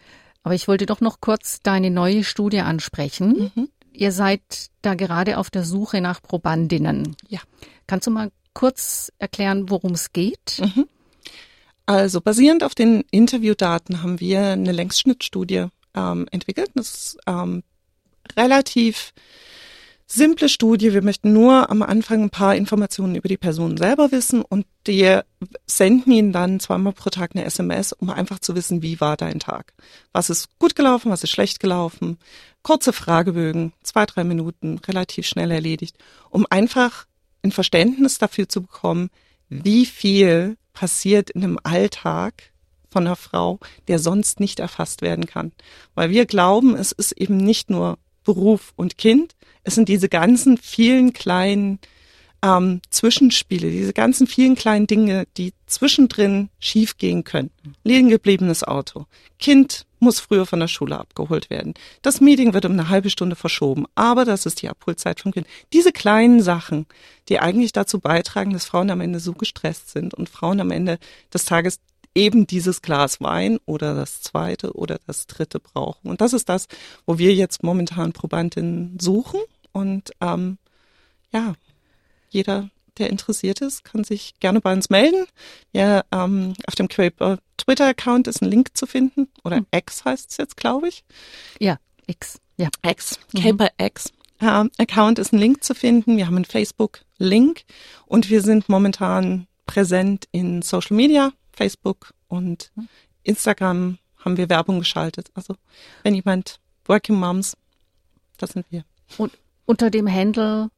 Aber 0.43 0.55
ich 0.55 0.67
wollte 0.69 0.86
doch 0.86 1.01
noch 1.01 1.21
kurz 1.21 1.62
deine 1.62 1.89
neue 1.89 2.23
Studie 2.23 2.59
ansprechen. 2.59 3.51
Mhm. 3.55 3.69
Ihr 3.93 4.12
seid 4.12 4.41
da 4.82 4.95
gerade 4.95 5.38
auf 5.38 5.49
der 5.49 5.63
Suche 5.63 6.01
nach 6.01 6.21
Probandinnen. 6.21 7.15
Ja. 7.27 7.39
Kannst 7.88 8.08
du 8.08 8.12
mal 8.12 8.32
kurz 8.53 9.12
erklären, 9.19 9.69
worum 9.69 9.91
es 9.93 10.12
geht? 10.12 10.60
Mhm. 10.60 10.88
Also 11.86 12.21
basierend 12.21 12.63
auf 12.63 12.75
den 12.75 13.03
Interviewdaten 13.12 14.03
haben 14.03 14.19
wir 14.19 14.47
eine 14.47 14.71
Längsschnittstudie 14.71 15.67
ähm, 15.95 16.27
entwickelt. 16.32 16.71
Das 16.75 16.89
ist 16.89 17.17
ähm, 17.27 17.63
relativ 18.38 19.13
simple 20.08 20.47
Studie. 20.47 20.93
Wir 20.93 21.01
möchten 21.01 21.34
nur 21.34 21.69
am 21.69 21.82
Anfang 21.82 22.23
ein 22.23 22.29
paar 22.29 22.56
Informationen 22.56 23.15
über 23.15 23.27
die 23.27 23.38
Person 23.38 23.77
selber 23.77 24.12
wissen 24.12 24.41
und 24.43 24.65
wir 24.86 25.25
senden 25.65 26.12
ihnen 26.12 26.32
dann 26.32 26.60
zweimal 26.60 26.93
pro 26.93 27.10
Tag 27.10 27.32
eine 27.34 27.45
SMS, 27.45 27.93
um 27.93 28.10
einfach 28.10 28.39
zu 28.39 28.56
wissen, 28.56 28.82
wie 28.82 29.01
war 29.01 29.17
dein 29.17 29.39
Tag. 29.39 29.73
Was 30.12 30.29
ist 30.29 30.47
gut 30.60 30.75
gelaufen, 30.75 31.12
was 31.12 31.23
ist 31.23 31.32
schlecht 31.32 31.60
gelaufen. 31.60 32.17
Kurze 32.63 32.93
Fragebögen, 32.93 33.73
zwei, 33.84 34.06
drei 34.06 34.23
Minuten, 34.23 34.80
relativ 34.80 35.28
schnell 35.28 35.52
erledigt, 35.52 35.97
um 36.30 36.47
einfach 36.49 37.06
ein 37.43 37.52
Verständnis 37.52 38.17
dafür 38.17 38.47
zu 38.47 38.62
bekommen, 38.62 39.10
wie 39.49 39.86
viel 39.86 40.58
passiert 40.71 41.30
in 41.30 41.43
einem 41.43 41.60
Alltag 41.63 42.54
von 42.89 43.06
einer 43.06 43.17
Frau, 43.17 43.60
der 43.88 43.99
sonst 43.99 44.39
nicht 44.39 44.60
erfasst 44.60 45.02
werden 45.02 45.26
kann. 45.26 45.52
Weil 45.93 46.10
wir 46.10 46.26
glauben, 46.26 46.76
es 46.76 46.91
ist 46.91 47.12
eben 47.12 47.38
nicht 47.38 47.69
nur 47.69 47.97
Beruf 48.23 48.71
und 48.76 48.97
Kind. 48.97 49.36
Es 49.63 49.76
sind 49.76 49.89
diese 49.89 50.08
ganzen 50.08 50.58
vielen 50.58 51.12
kleinen 51.12 51.80
ähm, 52.43 52.82
Zwischenspiele, 52.89 53.71
diese 53.71 53.93
ganzen 53.93 54.27
vielen 54.27 54.56
kleinen 54.56 54.86
Dinge, 54.86 55.25
die 55.38 55.53
zwischendrin 55.65 56.49
schiefgehen 56.60 57.23
können. 57.23 57.51
Liegen 57.84 58.10
gebliebenes 58.10 58.63
Auto. 58.63 59.06
Kind 59.39 59.86
muss 59.99 60.19
früher 60.19 60.45
von 60.45 60.60
der 60.60 60.67
Schule 60.67 60.99
abgeholt 60.99 61.49
werden. 61.49 61.73
Das 62.01 62.19
Meeting 62.19 62.53
wird 62.53 62.65
um 62.65 62.73
eine 62.73 62.89
halbe 62.89 63.10
Stunde 63.10 63.38
verschoben, 63.38 63.86
aber 63.95 64.25
das 64.25 64.45
ist 64.45 64.62
die 64.62 64.67
Abholzeit 64.67 65.21
vom 65.21 65.32
Kind. 65.32 65.47
Diese 65.71 65.93
kleinen 65.93 66.41
Sachen, 66.41 66.86
die 67.29 67.39
eigentlich 67.39 67.71
dazu 67.71 67.99
beitragen, 67.99 68.51
dass 68.51 68.65
Frauen 68.65 68.91
am 68.91 68.99
Ende 68.99 69.21
so 69.21 69.32
gestresst 69.32 69.91
sind 69.91 70.13
und 70.13 70.27
Frauen 70.27 70.60
am 70.60 70.71
Ende 70.71 70.99
des 71.34 71.45
Tages 71.45 71.79
eben 72.13 72.45
dieses 72.45 72.82
Glas 72.82 73.21
Wein 73.21 73.58
oder 73.65 73.95
das 73.95 74.21
zweite 74.21 74.73
oder 74.73 74.99
das 75.08 75.25
dritte 75.27 75.62
brauchen. 75.62 76.10
Und 76.10 76.19
das 76.19 76.34
ist 76.34 76.49
das, 76.49 76.67
wo 77.06 77.17
wir 77.17 77.34
jetzt 77.34 77.63
momentan 77.63 78.12
Probandinnen 78.12 78.99
suchen. 78.99 79.39
Und 79.71 80.12
ähm, 80.21 80.58
ja, 81.32 81.56
jeder 82.34 82.69
der 82.98 83.10
interessiert 83.10 83.62
ist, 83.62 83.84
kann 83.84 84.04
sich 84.04 84.36
gerne 84.39 84.62
bei 84.62 84.72
uns 84.72 84.89
melden. 84.89 85.26
Ja, 85.72 86.04
ähm, 86.12 86.54
auf 86.67 86.76
dem 86.76 86.88
Quaper 86.88 87.39
Twitter-Account 87.58 88.28
ist 88.28 88.41
ein 88.41 88.50
Link 88.50 88.78
zu 88.78 88.86
finden. 88.86 89.30
Oder 89.43 89.58
Hm. 89.58 89.65
X 89.74 90.06
heißt 90.06 90.32
es 90.32 90.38
jetzt, 90.38 90.58
glaube 90.58 90.89
ich. 90.89 91.04
Ja, 91.60 91.78
X. 92.08 92.39
Ja. 92.58 92.69
X, 92.86 93.19
Caper 93.36 93.69
X. 93.80 94.12
Ähm, 94.39 94.69
Account 94.78 95.19
ist 95.19 95.34
ein 95.34 95.39
Link 95.39 95.63
zu 95.63 95.74
finden. 95.74 96.17
Wir 96.17 96.28
haben 96.28 96.36
einen 96.36 96.46
Facebook-Link 96.46 97.63
und 98.06 98.30
wir 98.30 98.41
sind 98.41 98.69
momentan 98.69 99.48
präsent 99.65 100.28
in 100.32 100.62
Social 100.62 100.96
Media, 100.96 101.32
Facebook 101.52 102.13
und 102.28 102.72
Instagram 103.24 103.98
haben 104.19 104.38
wir 104.38 104.50
Werbung 104.50 104.80
geschaltet. 104.80 105.32
Also 105.34 105.56
wenn 106.04 106.13
jemand 106.13 106.60
Working 106.86 107.15
Moms, 107.15 107.58
das 108.38 108.52
sind 108.52 108.65
wir. 108.69 108.84
Und 109.17 109.32
unter 109.65 109.89
dem 109.89 110.12
Handle 110.12 110.69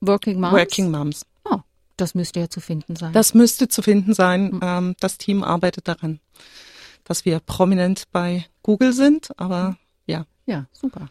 Working 0.00 0.40
Moms. 0.40 0.52
Working 0.52 0.90
Moms. 0.90 1.26
Oh, 1.44 1.58
das 1.96 2.14
müsste 2.14 2.40
ja 2.40 2.48
zu 2.48 2.60
finden 2.60 2.96
sein. 2.96 3.12
Das 3.12 3.34
müsste 3.34 3.68
zu 3.68 3.82
finden 3.82 4.14
sein. 4.14 4.58
Ähm, 4.62 4.96
das 5.00 5.18
Team 5.18 5.42
arbeitet 5.42 5.88
daran, 5.88 6.20
dass 7.04 7.24
wir 7.24 7.40
prominent 7.40 8.04
bei 8.12 8.46
Google 8.62 8.92
sind, 8.92 9.30
aber 9.36 9.76
ja. 10.06 10.26
ja, 10.46 10.66
super. 10.72 11.08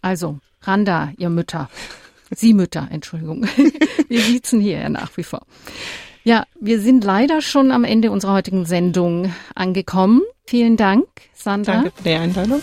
Also, 0.00 0.38
Randa, 0.62 1.12
ihr 1.18 1.30
Mütter. 1.30 1.68
Sie 2.34 2.54
Mütter, 2.54 2.88
Entschuldigung. 2.90 3.46
Wir 4.08 4.20
siezen 4.20 4.60
hier 4.60 4.78
ja 4.78 4.88
nach 4.88 5.16
wie 5.16 5.22
vor. 5.22 5.42
Ja, 6.24 6.44
wir 6.60 6.80
sind 6.80 7.02
leider 7.02 7.42
schon 7.42 7.72
am 7.72 7.82
Ende 7.84 8.10
unserer 8.10 8.34
heutigen 8.34 8.64
Sendung 8.64 9.34
angekommen. 9.54 10.22
Vielen 10.46 10.76
Dank, 10.76 11.06
Sandra. 11.34 11.72
Danke 11.72 11.92
für 11.96 12.02
die 12.04 12.14
Einladung. 12.14 12.62